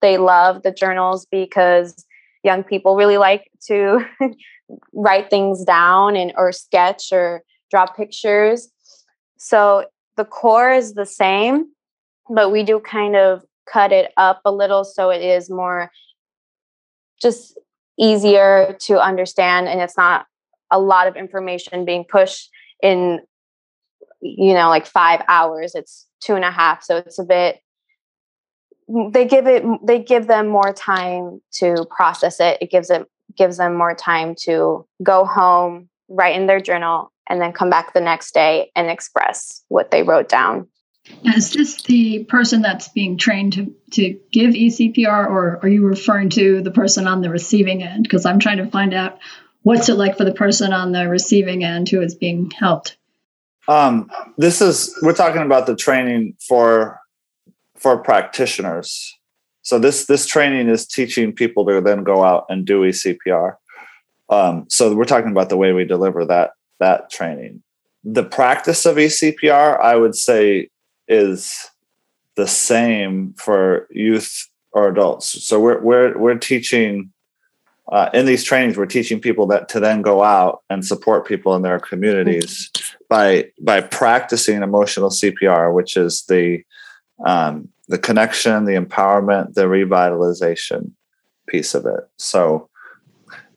they 0.00 0.18
love 0.18 0.62
the 0.62 0.72
journals 0.72 1.26
because 1.30 2.04
young 2.42 2.64
people 2.64 2.96
really 2.96 3.18
like 3.18 3.50
to 3.66 4.04
write 4.92 5.30
things 5.30 5.64
down 5.64 6.16
and 6.16 6.32
or 6.36 6.52
sketch 6.52 7.12
or 7.12 7.42
draw 7.70 7.86
pictures. 7.86 8.68
So 9.38 9.86
the 10.16 10.24
core 10.24 10.72
is 10.72 10.94
the 10.94 11.06
same, 11.06 11.66
but 12.28 12.50
we 12.50 12.62
do 12.62 12.80
kind 12.80 13.16
of 13.16 13.42
cut 13.70 13.92
it 13.92 14.12
up 14.16 14.40
a 14.44 14.52
little 14.52 14.84
so 14.84 15.10
it 15.10 15.22
is 15.22 15.48
more 15.48 15.90
just 17.20 17.58
easier 17.98 18.76
to 18.80 19.00
understand 19.00 19.68
and 19.68 19.80
it's 19.80 19.96
not 19.96 20.26
a 20.70 20.78
lot 20.78 21.06
of 21.06 21.16
information 21.16 21.84
being 21.84 22.04
pushed 22.04 22.50
in 22.82 23.20
you 24.20 24.54
know 24.54 24.68
like 24.68 24.86
five 24.86 25.22
hours. 25.28 25.74
It's 25.74 26.06
two 26.20 26.34
and 26.34 26.44
a 26.44 26.50
half 26.50 26.82
so 26.82 26.98
it's 26.98 27.18
a 27.18 27.24
bit 27.24 27.60
they 29.12 29.24
give 29.24 29.46
it 29.46 29.64
they 29.84 29.98
give 29.98 30.26
them 30.26 30.48
more 30.48 30.72
time 30.72 31.40
to 31.52 31.86
process 31.90 32.40
it. 32.40 32.58
It 32.60 32.70
gives 32.70 32.90
it 32.90 33.06
gives 33.36 33.58
them 33.58 33.76
more 33.76 33.94
time 33.94 34.34
to 34.42 34.86
go 35.02 35.24
home 35.24 35.88
write 36.08 36.36
in 36.36 36.46
their 36.46 36.60
journal 36.60 37.12
and 37.28 37.40
then 37.40 37.52
come 37.52 37.70
back 37.70 37.94
the 37.94 38.00
next 38.00 38.34
day 38.34 38.70
and 38.74 38.90
express 38.90 39.62
what 39.68 39.92
they 39.92 40.02
wrote 40.02 40.28
down 40.28 40.66
is 41.24 41.52
this 41.52 41.82
the 41.82 42.24
person 42.24 42.62
that's 42.62 42.88
being 42.88 43.16
trained 43.16 43.54
to, 43.54 43.74
to 43.92 44.18
give 44.32 44.54
ECPR, 44.54 45.26
or 45.28 45.58
are 45.62 45.68
you 45.68 45.84
referring 45.84 46.30
to 46.30 46.62
the 46.62 46.70
person 46.70 47.06
on 47.06 47.20
the 47.20 47.30
receiving 47.30 47.82
end? 47.82 48.04
Because 48.04 48.24
I'm 48.26 48.38
trying 48.38 48.58
to 48.58 48.66
find 48.66 48.94
out 48.94 49.18
what's 49.62 49.88
it 49.88 49.94
like 49.94 50.16
for 50.16 50.24
the 50.24 50.32
person 50.32 50.72
on 50.72 50.92
the 50.92 51.08
receiving 51.08 51.64
end 51.64 51.88
who 51.88 52.00
is 52.00 52.14
being 52.14 52.50
helped. 52.50 52.96
Um, 53.68 54.10
this 54.36 54.60
is 54.60 54.96
we're 55.02 55.14
talking 55.14 55.42
about 55.42 55.66
the 55.66 55.76
training 55.76 56.34
for 56.46 56.98
for 57.76 57.98
practitioners. 57.98 59.16
So 59.62 59.78
this 59.78 60.06
this 60.06 60.26
training 60.26 60.68
is 60.68 60.86
teaching 60.86 61.32
people 61.32 61.66
to 61.66 61.80
then 61.80 62.02
go 62.02 62.24
out 62.24 62.46
and 62.48 62.66
do 62.66 62.80
ECPR. 62.80 63.56
Um, 64.28 64.66
so 64.68 64.94
we're 64.94 65.04
talking 65.04 65.30
about 65.30 65.48
the 65.48 65.56
way 65.56 65.72
we 65.72 65.84
deliver 65.84 66.24
that 66.24 66.52
that 66.78 67.10
training. 67.10 67.62
The 68.02 68.24
practice 68.24 68.86
of 68.86 68.96
ECPR, 68.96 69.78
I 69.78 69.94
would 69.96 70.14
say, 70.14 70.70
is 71.10 71.70
the 72.36 72.46
same 72.46 73.34
for 73.34 73.86
youth 73.90 74.48
or 74.72 74.88
adults. 74.88 75.44
So 75.44 75.60
we're 75.60 75.82
we're 75.82 76.16
we're 76.16 76.38
teaching 76.38 77.12
uh, 77.90 78.08
in 78.14 78.24
these 78.24 78.44
trainings. 78.44 78.78
We're 78.78 78.86
teaching 78.86 79.20
people 79.20 79.46
that 79.48 79.68
to 79.70 79.80
then 79.80 80.00
go 80.00 80.22
out 80.22 80.62
and 80.70 80.86
support 80.86 81.26
people 81.26 81.54
in 81.54 81.62
their 81.62 81.80
communities 81.80 82.70
by 83.08 83.50
by 83.60 83.80
practicing 83.80 84.62
emotional 84.62 85.10
CPR, 85.10 85.74
which 85.74 85.96
is 85.96 86.22
the 86.26 86.62
um, 87.26 87.68
the 87.88 87.98
connection, 87.98 88.64
the 88.64 88.76
empowerment, 88.76 89.54
the 89.54 89.64
revitalization 89.64 90.92
piece 91.48 91.74
of 91.74 91.84
it. 91.84 92.08
So, 92.18 92.68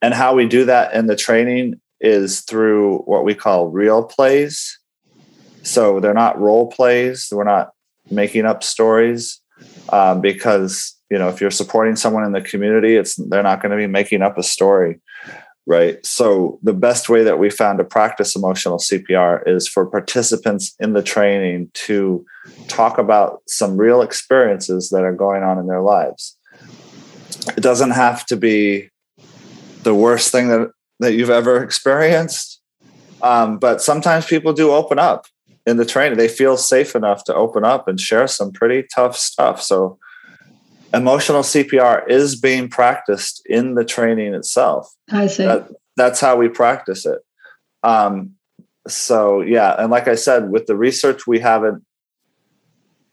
and 0.01 0.13
how 0.13 0.33
we 0.33 0.47
do 0.47 0.65
that 0.65 0.93
in 0.95 1.05
the 1.05 1.15
training 1.15 1.79
is 2.01 2.41
through 2.41 2.99
what 2.99 3.23
we 3.23 3.35
call 3.35 3.69
real 3.69 4.03
plays. 4.03 4.79
So 5.63 5.99
they're 5.99 6.13
not 6.13 6.39
role 6.39 6.69
plays. 6.69 7.29
We're 7.31 7.45
not 7.45 7.71
making 8.11 8.45
up 8.45 8.63
stories 8.63 9.41
um, 9.89 10.21
because 10.21 10.95
you 11.09 11.17
know 11.17 11.29
if 11.29 11.41
you're 11.41 11.51
supporting 11.51 11.95
someone 11.95 12.23
in 12.23 12.33
the 12.33 12.41
community, 12.41 12.95
it's 12.95 13.15
they're 13.15 13.43
not 13.43 13.61
going 13.61 13.71
to 13.71 13.77
be 13.77 13.87
making 13.87 14.21
up 14.21 14.37
a 14.37 14.43
story, 14.43 14.99
right? 15.65 16.05
So 16.05 16.59
the 16.63 16.73
best 16.73 17.09
way 17.09 17.23
that 17.23 17.39
we 17.39 17.49
found 17.49 17.77
to 17.79 17.83
practice 17.83 18.35
emotional 18.35 18.77
CPR 18.77 19.47
is 19.47 19.67
for 19.67 19.85
participants 19.85 20.75
in 20.79 20.93
the 20.93 21.03
training 21.03 21.71
to 21.73 22.25
talk 22.67 22.97
about 22.97 23.41
some 23.47 23.77
real 23.77 24.01
experiences 24.01 24.89
that 24.89 25.03
are 25.03 25.15
going 25.15 25.43
on 25.43 25.57
in 25.57 25.67
their 25.67 25.81
lives. 25.81 26.37
It 27.55 27.61
doesn't 27.61 27.91
have 27.91 28.25
to 28.27 28.35
be 28.35 28.89
the 29.83 29.95
worst 29.95 30.31
thing 30.31 30.49
that 30.49 30.71
that 30.99 31.13
you've 31.13 31.29
ever 31.29 31.63
experienced. 31.63 32.59
Um, 33.21 33.57
but 33.57 33.81
sometimes 33.81 34.25
people 34.25 34.51
do 34.51 34.71
open 34.71 34.99
up 34.99 35.27
in 35.65 35.77
the 35.77 35.85
training 35.85 36.17
they 36.17 36.27
feel 36.27 36.57
safe 36.57 36.95
enough 36.95 37.23
to 37.25 37.35
open 37.35 37.63
up 37.63 37.87
and 37.87 37.99
share 37.99 38.27
some 38.27 38.51
pretty 38.51 38.87
tough 38.93 39.15
stuff. 39.15 39.61
So 39.61 39.97
emotional 40.93 41.41
cpr 41.41 42.07
is 42.07 42.35
being 42.39 42.69
practiced 42.69 43.41
in 43.47 43.75
the 43.75 43.85
training 43.85 44.33
itself. 44.33 44.93
I 45.11 45.27
see. 45.27 45.45
That, 45.45 45.69
that's 45.95 46.19
how 46.19 46.35
we 46.35 46.49
practice 46.49 47.05
it. 47.05 47.19
Um, 47.83 48.35
so 48.87 49.41
yeah 49.41 49.75
and 49.79 49.89
like 49.89 50.07
i 50.07 50.15
said 50.15 50.49
with 50.49 50.65
the 50.65 50.75
research 50.75 51.25
we 51.25 51.39
haven't 51.39 51.83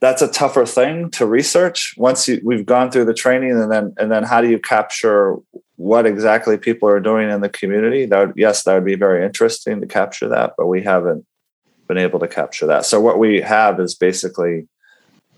that's 0.01 0.21
a 0.21 0.27
tougher 0.27 0.65
thing 0.65 1.11
to 1.11 1.27
research 1.27 1.93
once 1.95 2.27
you, 2.27 2.41
we've 2.43 2.65
gone 2.65 2.89
through 2.89 3.05
the 3.05 3.13
training 3.13 3.51
and 3.51 3.71
then 3.71 3.93
and 3.97 4.11
then 4.11 4.23
how 4.23 4.41
do 4.41 4.49
you 4.49 4.59
capture 4.59 5.37
what 5.75 6.05
exactly 6.05 6.57
people 6.57 6.89
are 6.89 6.99
doing 6.99 7.29
in 7.29 7.41
the 7.41 7.49
community? 7.49 8.05
That 8.05 8.27
would, 8.27 8.33
yes 8.35 8.63
that 8.63 8.73
would 8.73 8.85
be 8.85 8.95
very 8.95 9.25
interesting 9.25 9.79
to 9.79 9.87
capture 9.87 10.27
that 10.29 10.55
but 10.57 10.67
we 10.67 10.81
haven't 10.81 11.25
been 11.91 12.01
able 12.01 12.19
to 12.19 12.27
capture 12.27 12.65
that. 12.67 12.85
So 12.85 13.01
what 13.01 13.19
we 13.19 13.41
have 13.41 13.77
is 13.81 13.95
basically 13.95 14.69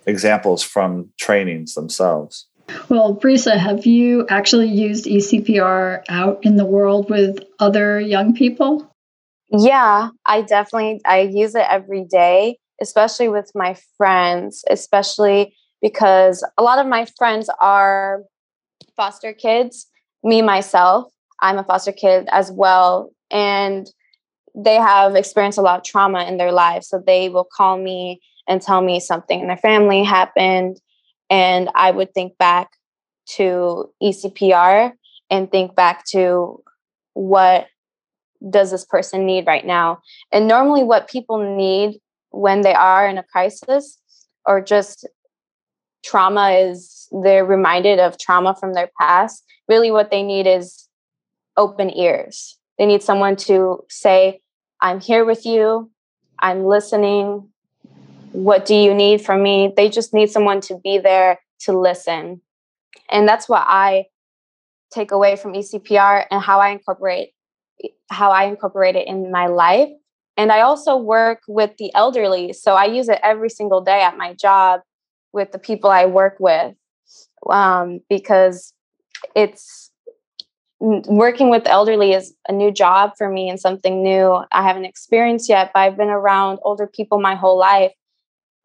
examples 0.06 0.62
from 0.62 1.10
trainings 1.20 1.74
themselves. 1.74 2.48
Well, 2.90 3.16
Briza, 3.16 3.58
have 3.58 3.88
you 3.88 4.28
actually 4.30 4.68
used 4.68 5.06
ECPR 5.06 6.04
out 6.10 6.40
in 6.44 6.58
the 6.58 6.66
world 6.66 7.10
with 7.10 7.40
other 7.60 8.00
young 8.00 8.36
people? 8.36 8.88
Yeah, 9.50 10.10
I 10.28 10.44
definitely 10.44 11.02
I 11.06 11.22
use 11.22 11.56
it 11.56 11.66
every 11.68 12.06
day, 12.06 12.60
especially 12.80 13.30
with 13.30 13.50
my 13.56 13.76
friends, 13.98 14.64
especially 14.70 15.56
because 15.82 16.48
a 16.60 16.62
lot 16.62 16.78
of 16.78 16.86
my 16.86 17.08
friends 17.18 17.50
are 17.60 18.22
foster 18.96 19.34
kids. 19.34 19.88
Me 20.24 20.44
myself, 20.44 21.12
I'm 21.42 21.58
a 21.58 21.64
foster 21.64 21.92
kid 21.92 22.28
as 22.32 22.52
well, 22.52 23.12
and 23.32 23.88
they 24.56 24.76
have 24.76 25.16
experienced 25.16 25.58
a 25.58 25.62
lot 25.62 25.80
of 25.80 25.84
trauma 25.84 26.26
in 26.26 26.38
their 26.38 26.52
lives. 26.52 26.88
So 26.88 27.02
they 27.06 27.30
will 27.30 27.48
call 27.56 27.78
me 27.78 28.22
and 28.48 28.62
tell 28.62 28.82
me 28.82 29.00
something 29.00 29.40
in 29.40 29.48
their 29.48 29.58
family 29.58 30.04
happened. 30.04 30.80
And 31.30 31.70
I 31.76 31.92
would 31.92 32.14
think 32.14 32.38
back 32.38 32.70
to 33.36 33.92
ECPR 34.02 34.94
and 35.30 35.52
think 35.52 35.76
back 35.76 36.06
to 36.12 36.62
what 37.14 37.68
does 38.50 38.72
this 38.72 38.86
person 38.86 39.26
need 39.26 39.48
right 39.48 39.66
now. 39.66 40.00
And 40.32 40.48
normally, 40.48 40.84
what 40.84 41.10
people 41.10 41.56
need 41.56 42.00
when 42.32 42.62
they 42.62 42.74
are 42.74 43.08
in 43.08 43.18
a 43.18 43.24
crisis 43.24 43.98
or 44.46 44.62
just 44.62 45.08
trauma 46.04 46.52
is 46.52 47.08
they're 47.24 47.46
reminded 47.46 48.00
of 48.00 48.18
trauma 48.18 48.56
from 48.60 48.74
their 48.74 48.90
past. 49.00 49.44
Really, 49.70 49.92
what 49.92 50.12
they 50.12 50.24
need 50.24 50.46
is 50.46 50.90
open 51.56 51.96
ears. 51.96 52.58
They 52.78 52.86
need 52.86 53.04
someone 53.04 53.36
to 53.38 53.84
say, 53.90 54.42
I'm 54.82 55.00
here 55.00 55.26
with 55.26 55.46
you. 55.46 55.92
I'm 56.40 56.66
listening. 56.66 57.50
What 58.32 58.66
do 58.66 58.76
you 58.76 58.94
need 58.94 59.22
from 59.22 59.44
me? 59.44 59.74
They 59.76 59.90
just 59.90 60.14
need 60.14 60.32
someone 60.32 60.62
to 60.62 60.78
be 60.84 60.98
there 60.98 61.40
to 61.62 61.80
listen. 61.80 62.42
And 63.10 63.28
that's 63.28 63.48
what 63.48 63.64
I 63.66 64.06
take 64.92 65.12
away 65.12 65.36
from 65.36 65.54
ECPR 65.54 66.26
and 66.30 66.42
how 66.42 66.60
I 66.60 66.70
incorporate 66.70 67.30
how 68.10 68.30
I 68.30 68.46
incorporate 68.46 68.96
it 68.96 69.08
in 69.08 69.32
my 69.32 69.48
life. 69.48 69.90
And 70.38 70.52
I 70.52 70.62
also 70.62 70.96
work 70.96 71.42
with 71.48 71.72
the 71.78 71.94
elderly. 71.94 72.54
So 72.54 72.76
I 72.76 72.86
use 72.86 73.10
it 73.10 73.20
every 73.24 73.50
single 73.50 73.82
day 73.82 74.02
at 74.02 74.18
my 74.18 74.34
job 74.34 74.82
with 75.32 75.52
the 75.52 75.60
people 75.60 75.90
I 75.90 76.06
work 76.06 76.38
with 76.40 76.76
um, 77.50 78.02
because 78.10 78.74
it's 79.36 79.92
working 80.84 81.50
with 81.50 81.66
elderly 81.66 82.12
is 82.12 82.34
a 82.50 82.52
new 82.52 82.70
job 82.70 83.14
for 83.18 83.30
me 83.30 83.50
and 83.50 83.60
something 83.60 84.04
new 84.04 84.44
I 84.52 84.64
haven't 84.64 84.84
experienced 84.84 85.48
yet, 85.48 85.72
but 85.74 85.80
I've 85.80 85.96
been 85.96 86.10
around 86.10 86.60
older 86.64 86.88
people 86.88 87.22
my 87.22 87.36
whole 87.36 87.58
life. 87.58 87.94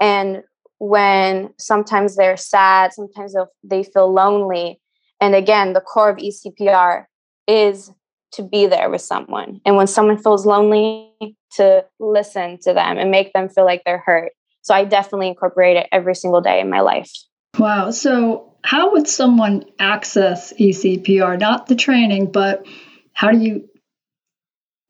And 0.01 0.43
when 0.79 1.51
sometimes 1.59 2.17
they're 2.17 2.37
sad, 2.37 2.93
sometimes 2.93 3.37
they 3.63 3.85
feel 3.85 4.13
lonely. 4.13 4.81
And 5.21 5.37
again, 5.37 5.75
the 5.75 5.81
core 5.81 6.11
of 6.11 6.17
ECPR 6.17 7.05
is 7.47 7.93
to 8.33 8.43
be 8.43 8.67
there 8.67 8.91
with 8.91 9.01
someone. 9.01 9.61
And 9.65 9.77
when 9.77 9.87
someone 9.87 10.19
feels 10.19 10.45
lonely, 10.45 11.13
to 11.53 11.85
listen 11.99 12.59
to 12.63 12.75
them 12.75 12.99
and 12.99 13.11
make 13.11 13.33
them 13.33 13.49
feel 13.49 13.65
like 13.65 13.83
they're 13.85 14.03
heard. 14.05 14.31
So 14.63 14.75
I 14.75 14.85
definitely 14.85 15.29
incorporate 15.29 15.77
it 15.77 15.89
every 15.93 16.15
single 16.15 16.41
day 16.41 16.61
in 16.61 16.69
my 16.69 16.81
life. 16.81 17.11
Wow. 17.59 17.91
So, 17.91 18.53
how 18.63 18.93
would 18.93 19.09
someone 19.09 19.65
access 19.79 20.53
ECPR? 20.53 21.39
Not 21.39 21.67
the 21.67 21.77
training, 21.77 22.33
but 22.33 22.67
how 23.13 23.31
do 23.31 23.39
you? 23.39 23.69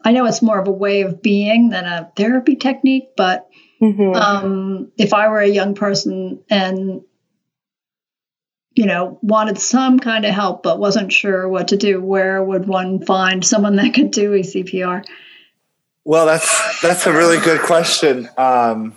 I 0.04 0.12
know 0.12 0.26
it's 0.26 0.42
more 0.42 0.58
of 0.58 0.68
a 0.68 0.72
way 0.72 1.02
of 1.02 1.22
being 1.22 1.70
than 1.70 1.84
a 1.84 2.10
therapy 2.16 2.56
technique, 2.56 3.10
but 3.16 3.48
mm-hmm. 3.82 4.14
um, 4.14 4.92
if 4.96 5.12
I 5.12 5.28
were 5.28 5.40
a 5.40 5.48
young 5.48 5.74
person 5.74 6.40
and 6.48 7.02
you 8.78 8.86
know, 8.86 9.18
wanted 9.22 9.58
some 9.58 9.98
kind 9.98 10.24
of 10.24 10.32
help 10.32 10.62
but 10.62 10.78
wasn't 10.78 11.12
sure 11.12 11.48
what 11.48 11.66
to 11.68 11.76
do, 11.76 12.00
where 12.00 12.40
would 12.40 12.68
one 12.68 13.04
find 13.04 13.44
someone 13.44 13.74
that 13.74 13.92
could 13.92 14.12
do 14.12 14.30
ECPR? 14.30 15.04
Well, 16.04 16.26
that's 16.26 16.80
that's 16.80 17.04
a 17.08 17.12
really 17.12 17.40
good 17.40 17.60
question. 17.60 18.28
Um, 18.38 18.94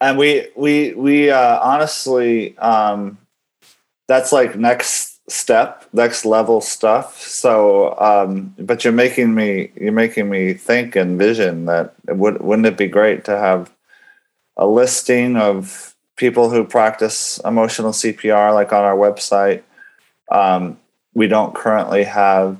and 0.00 0.18
we 0.18 0.48
we 0.56 0.94
we 0.94 1.30
uh, 1.30 1.60
honestly 1.60 2.56
um, 2.58 3.18
that's 4.06 4.32
like 4.32 4.56
next 4.56 5.14
step 5.30 5.86
next 5.92 6.24
level 6.24 6.60
stuff. 6.60 7.20
So 7.20 7.98
um, 7.98 8.54
but 8.58 8.84
you're 8.84 8.92
making 8.92 9.34
me 9.34 9.72
you're 9.76 9.92
making 9.92 10.28
me 10.28 10.54
think 10.54 10.96
and 10.96 11.18
vision 11.18 11.66
that 11.66 11.94
would 12.06 12.40
wouldn't 12.40 12.66
it 12.66 12.76
be 12.76 12.86
great 12.86 13.24
to 13.24 13.36
have 13.36 13.72
a 14.56 14.66
listing 14.66 15.36
of 15.36 15.94
people 16.16 16.50
who 16.50 16.64
practice 16.64 17.40
emotional 17.44 17.90
cpr 17.90 18.52
like 18.52 18.72
on 18.72 18.84
our 18.84 18.96
website? 18.96 19.62
Um, 20.30 20.78
we 21.14 21.28
don't 21.28 21.54
currently 21.54 22.04
have 22.04 22.58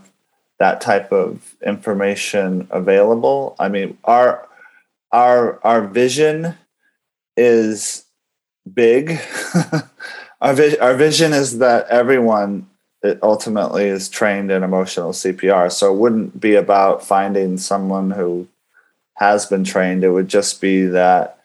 that 0.58 0.80
type 0.80 1.12
of 1.12 1.56
information 1.66 2.68
available. 2.70 3.56
I 3.58 3.68
mean 3.68 3.98
our 4.04 4.48
our 5.12 5.60
our 5.64 5.86
vision 5.86 6.56
is 7.36 8.04
big. 8.72 9.20
our, 10.40 10.54
vi- 10.54 10.78
our 10.78 10.94
vision 10.94 11.32
is 11.32 11.58
that 11.58 11.88
everyone 11.88 12.68
ultimately 13.22 13.84
is 13.84 14.08
trained 14.08 14.50
in 14.50 14.62
emotional 14.62 15.12
CPR. 15.12 15.70
So 15.70 15.92
it 15.92 15.98
wouldn't 15.98 16.40
be 16.40 16.54
about 16.54 17.04
finding 17.04 17.58
someone 17.58 18.10
who 18.10 18.48
has 19.14 19.46
been 19.46 19.64
trained. 19.64 20.04
It 20.04 20.10
would 20.10 20.28
just 20.28 20.60
be 20.60 20.86
that, 20.86 21.38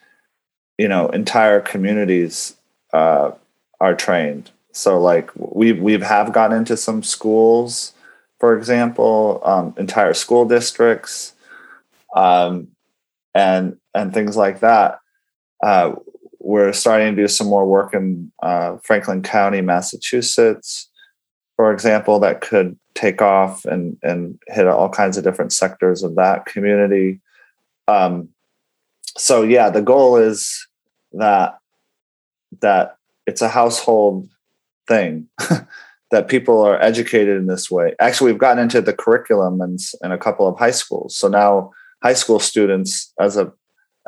you 0.78 0.88
know, 0.88 1.10
entire 1.10 1.60
communities 1.60 2.56
uh, 2.94 3.32
are 3.80 3.96
trained. 3.96 4.52
So 4.72 5.00
like 5.02 5.32
we 5.36 5.74
we 5.74 6.00
have 6.00 6.32
gotten 6.32 6.58
into 6.58 6.78
some 6.78 7.04
schools, 7.04 7.94
for 8.40 8.58
example, 8.58 9.42
um, 9.44 9.74
entire 9.78 10.14
school 10.14 10.46
districts, 10.46 11.34
um, 12.16 12.70
and 13.34 13.78
and 13.94 14.14
things 14.14 14.38
like 14.38 14.62
that 14.62 15.00
uh, 15.64 15.94
we're 16.40 16.74
starting 16.74 17.16
to 17.16 17.22
do 17.22 17.28
some 17.28 17.48
more 17.48 17.66
work 17.66 17.94
in 17.94 18.32
uh, 18.42 18.78
Franklin 18.84 19.22
County, 19.22 19.62
Massachusetts, 19.62 20.90
for 21.60 21.74
example, 21.74 22.20
that 22.22 22.40
could 22.40 22.80
take 22.96 23.22
off 23.22 23.66
and, 23.66 23.98
and 24.02 24.40
hit 24.48 24.66
all 24.66 24.88
kinds 24.88 25.18
of 25.18 25.26
different 25.26 25.52
sectors 25.52 26.04
of 26.04 26.16
that 26.16 26.46
community. 26.46 27.20
Um, 27.90 28.30
so 29.18 29.44
yeah, 29.44 29.70
the 29.70 29.82
goal 29.82 30.16
is 30.16 30.68
that 31.12 31.58
that 32.62 32.96
it's 33.28 33.42
a 33.42 33.50
household 33.50 34.30
thing 34.88 35.28
that 36.12 36.30
people 36.30 36.62
are 36.62 36.82
educated 36.82 37.36
in 37.36 37.48
this 37.48 37.70
way. 37.70 37.94
Actually, 38.00 38.32
we've 38.32 38.40
gotten 38.40 38.64
into 38.64 38.80
the 38.80 38.94
curriculum 38.94 39.62
in, 39.62 39.76
in 40.02 40.14
a 40.14 40.18
couple 40.18 40.48
of 40.48 40.58
high 40.58 40.72
schools. 40.72 41.14
So 41.18 41.28
now 41.28 41.72
high 42.02 42.14
school 42.14 42.40
students, 42.40 43.14
as 43.20 43.36
a 43.36 43.52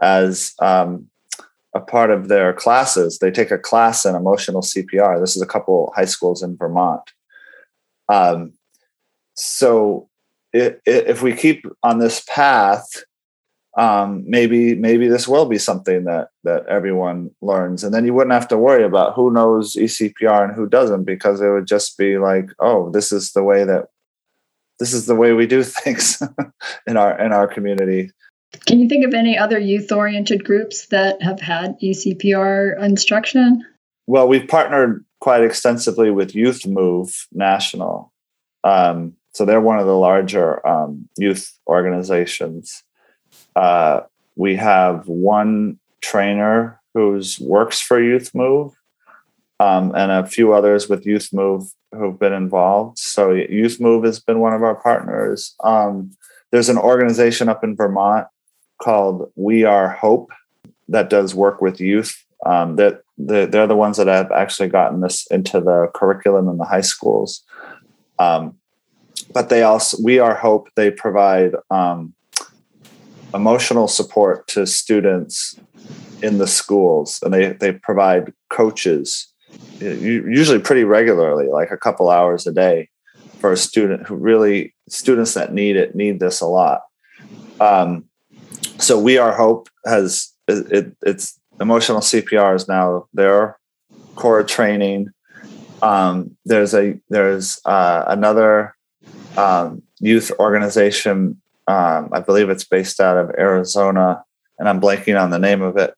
as 0.02 0.54
um, 0.60 1.10
a 1.74 1.80
part 1.80 2.12
of 2.12 2.28
their 2.28 2.54
classes. 2.54 3.20
They 3.20 3.32
take 3.32 3.52
a 3.52 3.58
class 3.58 4.06
in 4.06 4.16
emotional 4.16 4.62
CPR. 4.62 5.20
This 5.20 5.36
is 5.36 5.42
a 5.42 5.48
couple 5.48 5.94
high 5.96 6.06
schools 6.06 6.44
in 6.44 6.58
Vermont. 6.58 7.12
Um, 8.10 8.54
so 9.36 10.10
it, 10.54 10.82
it, 10.86 11.08
if 11.08 11.22
we 11.22 11.34
keep 11.34 11.66
on 11.82 12.00
this 12.00 12.24
path, 12.28 12.86
um, 13.78 14.26
maybe 14.28 14.76
maybe 14.76 15.08
this 15.08 15.30
will 15.30 15.46
be 15.46 15.58
something 15.58 16.04
that 16.04 16.28
that 16.44 16.66
everyone 16.68 17.32
learns, 17.42 17.86
and 17.86 17.94
then 17.94 18.06
you 18.06 18.14
wouldn't 18.14 18.34
have 18.34 18.50
to 18.50 18.58
worry 18.58 18.84
about 18.84 19.16
who 19.16 19.32
knows 19.32 19.76
ECPR 19.76 20.44
and 20.44 20.54
who 20.54 20.68
doesn't, 20.68 21.06
because 21.06 21.40
it 21.40 21.50
would 21.50 21.68
just 21.68 21.98
be 21.98 22.18
like, 22.18 22.50
oh, 22.60 22.92
this 22.92 23.14
is 23.14 23.32
the 23.32 23.44
way 23.44 23.64
that 23.64 23.86
this 24.78 24.92
is 24.92 25.06
the 25.06 25.16
way 25.16 25.32
we 25.32 25.48
do 25.48 25.64
things 25.84 26.22
in 26.86 26.98
our 26.98 27.18
in 27.18 27.32
our 27.32 27.48
community. 27.48 28.12
Can 28.66 28.80
you 28.80 28.88
think 28.88 29.06
of 29.06 29.14
any 29.14 29.38
other 29.38 29.60
youth 29.60 29.92
oriented 29.92 30.44
groups 30.44 30.88
that 30.88 31.22
have 31.22 31.40
had 31.40 31.80
ECPR 31.80 32.82
instruction? 32.82 33.66
Well, 34.08 34.28
we've 34.28 34.48
partnered 34.48 35.06
quite 35.20 35.44
extensively 35.44 36.12
with 36.12 36.36
Youth 36.36 36.66
Move 36.66 37.28
National. 37.32 38.12
Um, 38.64 39.14
so 39.34 39.46
they're 39.46 39.62
one 39.62 39.80
of 39.80 39.86
the 39.86 39.96
larger 39.96 40.66
um, 40.68 41.08
youth 41.18 41.58
organizations. 41.68 42.84
Uh, 43.56 44.02
we 44.36 44.56
have 44.58 45.08
one 45.08 45.80
trainer 46.02 46.82
who's 46.94 47.40
works 47.40 47.80
for 47.80 48.02
Youth 48.02 48.32
Move, 48.36 48.74
um, 49.60 49.94
and 49.96 50.12
a 50.12 50.26
few 50.26 50.54
others 50.54 50.90
with 50.90 51.06
Youth 51.06 51.30
Move 51.32 51.72
who've 51.94 52.20
been 52.20 52.34
involved. 52.34 52.98
So 52.98 53.32
Youth 53.32 53.80
Move 53.80 54.04
has 54.04 54.20
been 54.20 54.40
one 54.40 54.54
of 54.54 54.64
our 54.64 54.76
partners. 54.76 55.56
Um, 55.64 56.12
there's 56.52 56.70
an 56.70 56.78
organization 56.78 57.48
up 57.48 57.64
in 57.64 57.76
Vermont 57.76 58.28
called 58.82 59.32
We 59.36 59.64
Are 59.64 59.90
Hope 59.90 60.32
that 60.90 61.10
does 61.10 61.34
work 61.34 61.62
with 61.62 61.80
youth. 61.80 62.14
Um, 62.46 62.76
that 62.78 63.04
the, 63.18 63.46
they're 63.46 63.68
the 63.68 63.76
ones 63.76 63.98
that 63.98 64.08
have 64.08 64.32
actually 64.32 64.70
gotten 64.70 65.02
this 65.02 65.28
into 65.28 65.62
the 65.62 65.92
curriculum 65.94 66.50
in 66.50 66.58
the 66.58 66.66
high 66.66 66.82
schools. 66.82 67.44
Um, 68.18 68.56
but 69.34 69.50
they 69.50 69.64
also, 69.64 69.98
We 70.04 70.20
Are 70.20 70.36
Hope, 70.36 70.70
they 70.76 70.90
provide 70.92 71.54
um, 71.70 72.14
emotional 73.34 73.88
support 73.88 74.48
to 74.48 74.66
students 74.66 75.60
in 76.22 76.38
the 76.38 76.48
schools, 76.48 77.20
and 77.24 77.34
they 77.34 77.54
they 77.54 77.72
provide 77.72 78.34
coaches 78.50 79.28
usually 79.80 80.60
pretty 80.60 80.84
regularly, 80.84 81.48
like 81.48 81.72
a 81.72 81.78
couple 81.78 82.10
hours 82.10 82.48
a 82.48 82.52
day, 82.52 82.90
for 83.40 83.52
a 83.52 83.58
student 83.58 84.08
who 84.08 84.16
really 84.16 84.74
students 84.90 85.34
that 85.34 85.54
need 85.54 85.76
it 85.76 85.96
need 85.96 86.20
this 86.20 86.42
a 86.42 86.46
lot. 86.46 86.82
Um, 87.60 88.06
so 88.82 89.00
we 89.00 89.18
are 89.18 89.36
hope 89.36 89.70
has 89.86 90.34
it, 90.48 90.96
it's 91.04 91.40
emotional 91.60 92.00
cpr 92.00 92.56
is 92.56 92.68
now 92.68 93.08
their 93.14 93.58
core 94.16 94.44
training. 94.44 95.10
Um, 95.82 96.38
there's 96.46 96.74
a 96.74 97.00
there's 97.10 97.60
uh, 97.66 98.04
another 98.08 98.76
um, 99.38 99.82
youth 100.00 100.32
organization 100.40 101.42
um, 101.68 102.10
i 102.12 102.20
believe 102.20 102.50
it's 102.50 102.64
based 102.64 103.00
out 103.00 103.18
of 103.18 103.32
arizona 103.38 104.24
and 104.60 104.68
i'm 104.68 104.82
blanking 104.82 105.20
on 105.22 105.30
the 105.30 105.40
name 105.40 105.62
of 105.62 105.78
it 105.78 105.96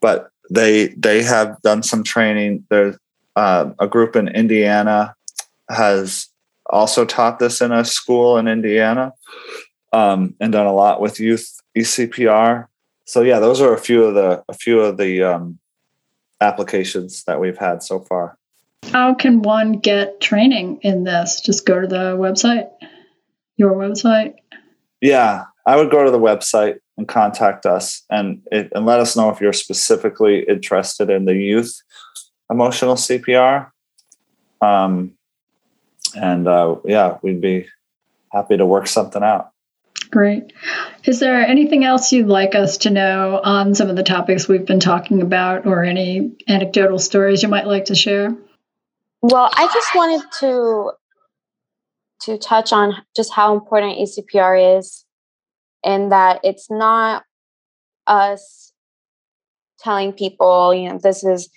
but 0.00 0.30
they 0.50 0.88
they 0.88 1.22
have 1.22 1.60
done 1.62 1.82
some 1.82 2.04
training. 2.04 2.64
There's 2.70 2.96
uh, 3.34 3.70
a 3.78 3.86
group 3.86 4.16
in 4.16 4.28
indiana 4.28 5.14
has 5.68 6.28
also 6.70 7.04
taught 7.04 7.38
this 7.38 7.60
in 7.60 7.72
a 7.72 7.84
school 7.84 8.38
in 8.38 8.48
indiana 8.48 9.12
um, 9.92 10.34
and 10.40 10.52
done 10.52 10.66
a 10.66 10.72
lot 10.72 11.00
with 11.00 11.20
youth 11.20 11.55
ECPR. 11.76 12.66
So 13.04 13.22
yeah, 13.22 13.38
those 13.38 13.60
are 13.60 13.74
a 13.74 13.78
few 13.78 14.04
of 14.04 14.14
the 14.14 14.42
a 14.48 14.54
few 14.54 14.80
of 14.80 14.96
the 14.96 15.22
um, 15.22 15.58
applications 16.40 17.24
that 17.24 17.40
we've 17.40 17.58
had 17.58 17.82
so 17.82 18.00
far. 18.00 18.38
How 18.92 19.14
can 19.14 19.42
one 19.42 19.72
get 19.72 20.20
training 20.20 20.80
in 20.82 21.04
this? 21.04 21.40
Just 21.40 21.66
go 21.66 21.80
to 21.80 21.86
the 21.86 22.16
website, 22.16 22.68
your 23.56 23.72
website. 23.72 24.34
Yeah, 25.00 25.44
I 25.66 25.76
would 25.76 25.90
go 25.90 26.04
to 26.04 26.10
the 26.10 26.18
website 26.18 26.78
and 26.96 27.06
contact 27.06 27.66
us 27.66 28.02
and 28.10 28.42
it, 28.50 28.72
and 28.74 28.86
let 28.86 29.00
us 29.00 29.16
know 29.16 29.28
if 29.30 29.40
you're 29.40 29.52
specifically 29.52 30.44
interested 30.48 31.10
in 31.10 31.26
the 31.26 31.34
youth 31.34 31.82
emotional 32.50 32.94
CPR. 32.94 33.70
Um, 34.60 35.12
and 36.14 36.48
uh, 36.48 36.76
yeah, 36.84 37.18
we'd 37.22 37.40
be 37.40 37.66
happy 38.32 38.56
to 38.56 38.66
work 38.66 38.86
something 38.86 39.22
out. 39.22 39.50
Great. 40.10 40.52
Is 41.04 41.20
there 41.20 41.40
anything 41.40 41.84
else 41.84 42.12
you'd 42.12 42.28
like 42.28 42.54
us 42.54 42.78
to 42.78 42.90
know 42.90 43.40
on 43.42 43.74
some 43.74 43.90
of 43.90 43.96
the 43.96 44.02
topics 44.02 44.48
we've 44.48 44.66
been 44.66 44.80
talking 44.80 45.22
about, 45.22 45.66
or 45.66 45.84
any 45.84 46.36
anecdotal 46.48 46.98
stories 46.98 47.42
you 47.42 47.48
might 47.48 47.66
like 47.66 47.86
to 47.86 47.94
share? 47.94 48.36
Well, 49.22 49.50
I 49.52 49.66
just 49.72 49.94
wanted 49.94 50.26
to 50.40 50.92
to 52.22 52.38
touch 52.38 52.72
on 52.72 52.94
just 53.14 53.32
how 53.32 53.54
important 53.54 53.98
ECPR 53.98 54.78
is 54.78 55.04
and 55.84 56.10
that 56.12 56.40
it's 56.42 56.70
not 56.70 57.24
us 58.06 58.72
telling 59.78 60.12
people, 60.12 60.74
you 60.74 60.88
know, 60.88 60.98
this 61.02 61.22
is 61.22 61.50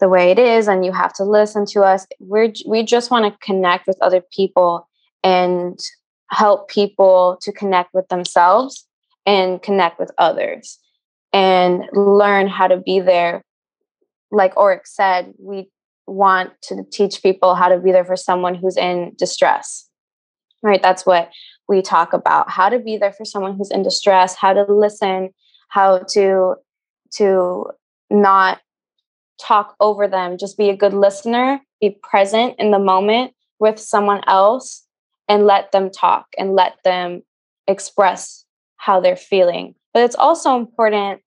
the 0.00 0.08
way 0.08 0.30
it 0.30 0.38
is 0.38 0.68
and 0.68 0.84
you 0.84 0.92
have 0.92 1.12
to 1.14 1.24
listen 1.24 1.66
to 1.66 1.82
us. 1.82 2.06
We're 2.20 2.52
we 2.66 2.84
just 2.84 3.10
want 3.10 3.32
to 3.32 3.38
connect 3.44 3.86
with 3.86 3.98
other 4.00 4.22
people 4.34 4.88
and 5.24 5.78
help 6.30 6.68
people 6.68 7.38
to 7.42 7.52
connect 7.52 7.94
with 7.94 8.08
themselves 8.08 8.86
and 9.26 9.62
connect 9.62 9.98
with 9.98 10.10
others 10.18 10.78
and 11.32 11.84
learn 11.92 12.48
how 12.48 12.66
to 12.66 12.76
be 12.78 13.00
there 13.00 13.42
like 14.30 14.56
Oryx 14.56 14.94
said, 14.94 15.32
we 15.38 15.70
want 16.06 16.50
to 16.62 16.84
teach 16.90 17.22
people 17.22 17.54
how 17.54 17.68
to 17.68 17.78
be 17.78 17.92
there 17.92 18.04
for 18.04 18.16
someone 18.16 18.54
who's 18.54 18.76
in 18.76 19.12
distress. 19.16 19.88
Right? 20.62 20.82
That's 20.82 21.06
what 21.06 21.30
we 21.68 21.82
talk 21.82 22.12
about 22.12 22.50
how 22.50 22.68
to 22.68 22.78
be 22.78 22.96
there 22.96 23.12
for 23.12 23.24
someone 23.24 23.56
who's 23.56 23.70
in 23.70 23.82
distress, 23.82 24.34
how 24.34 24.52
to 24.54 24.64
listen, 24.68 25.30
how 25.68 25.98
to 26.10 26.56
to 27.14 27.66
not 28.10 28.60
talk 29.40 29.76
over 29.80 30.08
them, 30.08 30.36
just 30.36 30.58
be 30.58 30.68
a 30.68 30.76
good 30.76 30.92
listener, 30.92 31.60
be 31.80 31.98
present 32.02 32.56
in 32.58 32.70
the 32.70 32.78
moment 32.78 33.32
with 33.60 33.78
someone 33.78 34.20
else 34.26 34.87
and 35.28 35.46
let 35.46 35.72
them 35.72 35.90
talk 35.90 36.26
and 36.38 36.54
let 36.54 36.76
them 36.84 37.22
express 37.66 38.44
how 38.76 39.00
they're 39.00 39.16
feeling. 39.16 39.74
But 39.92 40.04
it's 40.04 40.16
also 40.16 40.56
important 40.56 41.20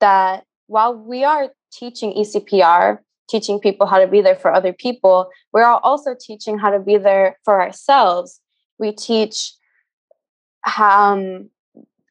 that 0.00 0.44
while 0.66 0.94
we 0.94 1.24
are 1.24 1.50
teaching 1.72 2.12
ECPR, 2.14 2.98
teaching 3.28 3.60
people 3.60 3.86
how 3.86 3.98
to 3.98 4.06
be 4.06 4.20
there 4.20 4.36
for 4.36 4.52
other 4.52 4.72
people, 4.72 5.30
we're 5.52 5.64
also 5.64 6.14
teaching 6.18 6.58
how 6.58 6.70
to 6.70 6.80
be 6.80 6.98
there 6.98 7.38
for 7.44 7.62
ourselves. 7.62 8.40
We 8.78 8.92
teach 8.92 9.52
how, 10.62 11.14
um, 11.14 11.50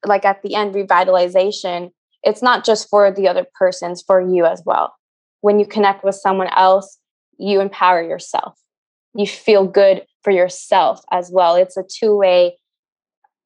like 0.05 0.26
at 0.26 0.41
the 0.41 0.55
end, 0.55 0.74
revitalization. 0.74 1.91
It's 2.24 2.41
not 2.41 2.64
just 2.64 2.89
for 2.89 3.12
the 3.12 3.28
other 3.28 3.45
persons, 3.55 4.01
for 4.01 4.22
you 4.22 4.45
as 4.45 4.64
well. 4.66 4.93
When 5.41 5.59
you 5.59 5.66
connect 5.66 6.03
with 6.03 6.16
someone 6.16 6.49
else, 6.55 6.97
you 7.38 7.59
empower 7.62 8.01
yourself. 8.03 8.57
You 9.16 9.26
feel 9.26 9.66
good 9.66 10.05
for 10.24 10.32
yourself 10.32 11.01
as 11.11 11.32
well. 11.32 11.55
It's 11.55 11.78
a 11.78 11.84
two 11.84 12.15
way. 12.15 12.57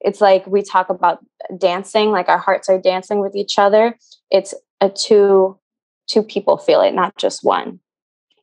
It's 0.01 0.21
like 0.21 0.45
we 0.45 0.61
talk 0.61 0.89
about 0.89 1.19
dancing, 1.57 2.11
like 2.11 2.29
our 2.29 2.37
hearts 2.37 2.69
are 2.69 2.79
dancing 2.79 3.19
with 3.19 3.35
each 3.35 3.57
other. 3.57 3.97
It's 4.29 4.53
a 4.81 4.89
two 4.89 5.59
two 6.07 6.21
people 6.21 6.57
feel 6.57 6.81
it, 6.81 6.93
not 6.93 7.17
just 7.17 7.43
one. 7.43 7.79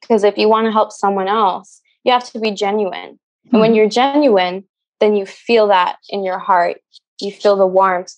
Because 0.00 0.24
if 0.24 0.36
you 0.36 0.48
want 0.48 0.66
to 0.66 0.72
help 0.72 0.90
someone 0.90 1.28
else, 1.28 1.80
you 2.04 2.12
have 2.12 2.28
to 2.32 2.40
be 2.40 2.50
genuine. 2.50 3.20
And 3.52 3.60
when 3.60 3.70
mm-hmm. 3.70 3.76
you're 3.76 3.88
genuine, 3.88 4.64
then 5.00 5.14
you 5.14 5.26
feel 5.26 5.68
that 5.68 5.96
in 6.08 6.24
your 6.24 6.38
heart. 6.38 6.78
You 7.20 7.30
feel 7.30 7.56
the 7.56 7.66
warmth 7.66 8.14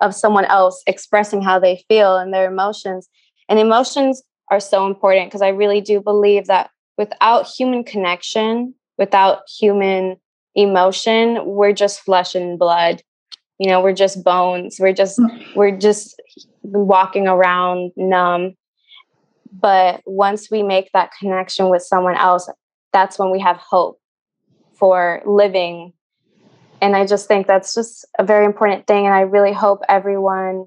of 0.00 0.14
someone 0.14 0.44
else 0.46 0.82
expressing 0.86 1.42
how 1.42 1.58
they 1.58 1.84
feel 1.88 2.16
and 2.16 2.32
their 2.32 2.50
emotions. 2.50 3.08
And 3.48 3.58
emotions 3.58 4.22
are 4.50 4.60
so 4.60 4.86
important 4.86 5.26
because 5.26 5.42
I 5.42 5.48
really 5.48 5.80
do 5.80 6.00
believe 6.00 6.46
that 6.46 6.70
without 6.98 7.46
human 7.46 7.84
connection, 7.84 8.74
without 8.98 9.42
human 9.48 10.16
emotion, 10.54 11.38
we're 11.46 11.72
just 11.72 12.00
flesh 12.00 12.34
and 12.34 12.58
blood. 12.58 13.00
You 13.58 13.70
know, 13.70 13.80
we're 13.80 13.94
just 13.94 14.22
bones. 14.22 14.76
We're 14.78 14.92
just 14.92 15.18
mm. 15.18 15.56
we're 15.56 15.76
just 15.76 16.20
walking 16.62 17.26
around 17.26 17.92
numb. 17.96 18.54
But 19.50 20.02
once 20.04 20.50
we 20.50 20.62
make 20.62 20.90
that 20.92 21.10
connection 21.18 21.70
with 21.70 21.82
someone 21.82 22.16
else, 22.16 22.50
that's 22.92 23.18
when 23.18 23.30
we 23.30 23.40
have 23.40 23.56
hope 23.56 23.98
for 24.74 25.22
living. 25.24 25.92
And 26.80 26.94
I 26.94 27.06
just 27.06 27.26
think 27.26 27.46
that's 27.46 27.74
just 27.74 28.06
a 28.18 28.24
very 28.24 28.44
important 28.44 28.86
thing. 28.86 29.06
And 29.06 29.14
I 29.14 29.22
really 29.22 29.52
hope 29.52 29.80
everyone 29.88 30.66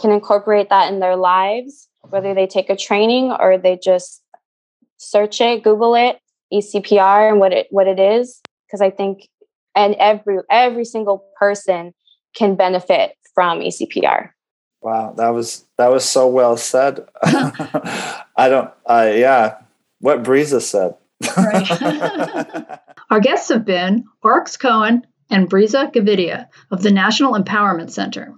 can 0.00 0.10
incorporate 0.10 0.70
that 0.70 0.92
in 0.92 0.98
their 0.98 1.14
lives, 1.14 1.88
whether 2.08 2.34
they 2.34 2.46
take 2.46 2.70
a 2.70 2.76
training 2.76 3.32
or 3.38 3.58
they 3.58 3.78
just 3.80 4.21
search 5.02 5.40
it, 5.40 5.62
Google 5.62 5.94
it, 5.94 6.18
ECPR 6.52 7.30
and 7.30 7.40
what 7.40 7.52
it 7.52 7.66
what 7.70 7.88
it 7.88 7.98
is. 7.98 8.40
Because 8.66 8.80
I 8.80 8.90
think 8.90 9.28
and 9.74 9.94
every 9.98 10.38
every 10.50 10.84
single 10.84 11.24
person 11.38 11.94
can 12.34 12.54
benefit 12.54 13.12
from 13.34 13.60
ECPR. 13.60 14.30
Wow, 14.80 15.14
that 15.16 15.28
was 15.28 15.64
that 15.78 15.90
was 15.90 16.04
so 16.04 16.26
well 16.26 16.56
said. 16.56 17.06
I 17.22 18.48
don't. 18.48 18.70
Uh, 18.84 19.12
yeah, 19.14 19.58
what 20.00 20.22
Briza 20.22 20.60
said. 20.60 20.96
right. 21.36 22.80
Our 23.10 23.20
guests 23.20 23.48
have 23.50 23.64
been 23.64 24.04
Oryx 24.22 24.56
Cohen 24.56 25.06
and 25.30 25.48
Briza 25.48 25.92
Gavidia 25.92 26.48
of 26.70 26.82
the 26.82 26.90
National 26.90 27.34
Empowerment 27.34 27.90
Center. 27.90 28.34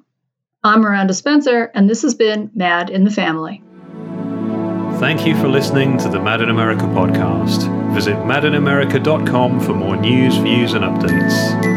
I'm 0.62 0.80
Miranda 0.80 1.14
Spencer, 1.14 1.70
and 1.74 1.88
this 1.88 2.02
has 2.02 2.14
been 2.14 2.50
Mad 2.54 2.90
in 2.90 3.04
the 3.04 3.10
Family. 3.10 3.62
Thank 5.01 5.26
you 5.26 5.36
for 5.36 5.49
listening 5.49 5.99
to 5.99 6.09
the 6.09 6.20
Mad 6.20 6.40
in 6.40 6.49
America 6.49 6.84
podcast. 6.84 7.95
Visit 7.95 8.14
madinamerica.com 8.16 9.61
for 9.61 9.74
more 9.74 9.97
news, 9.97 10.36
views, 10.36 10.72
and 10.72 10.84
updates. 10.84 11.73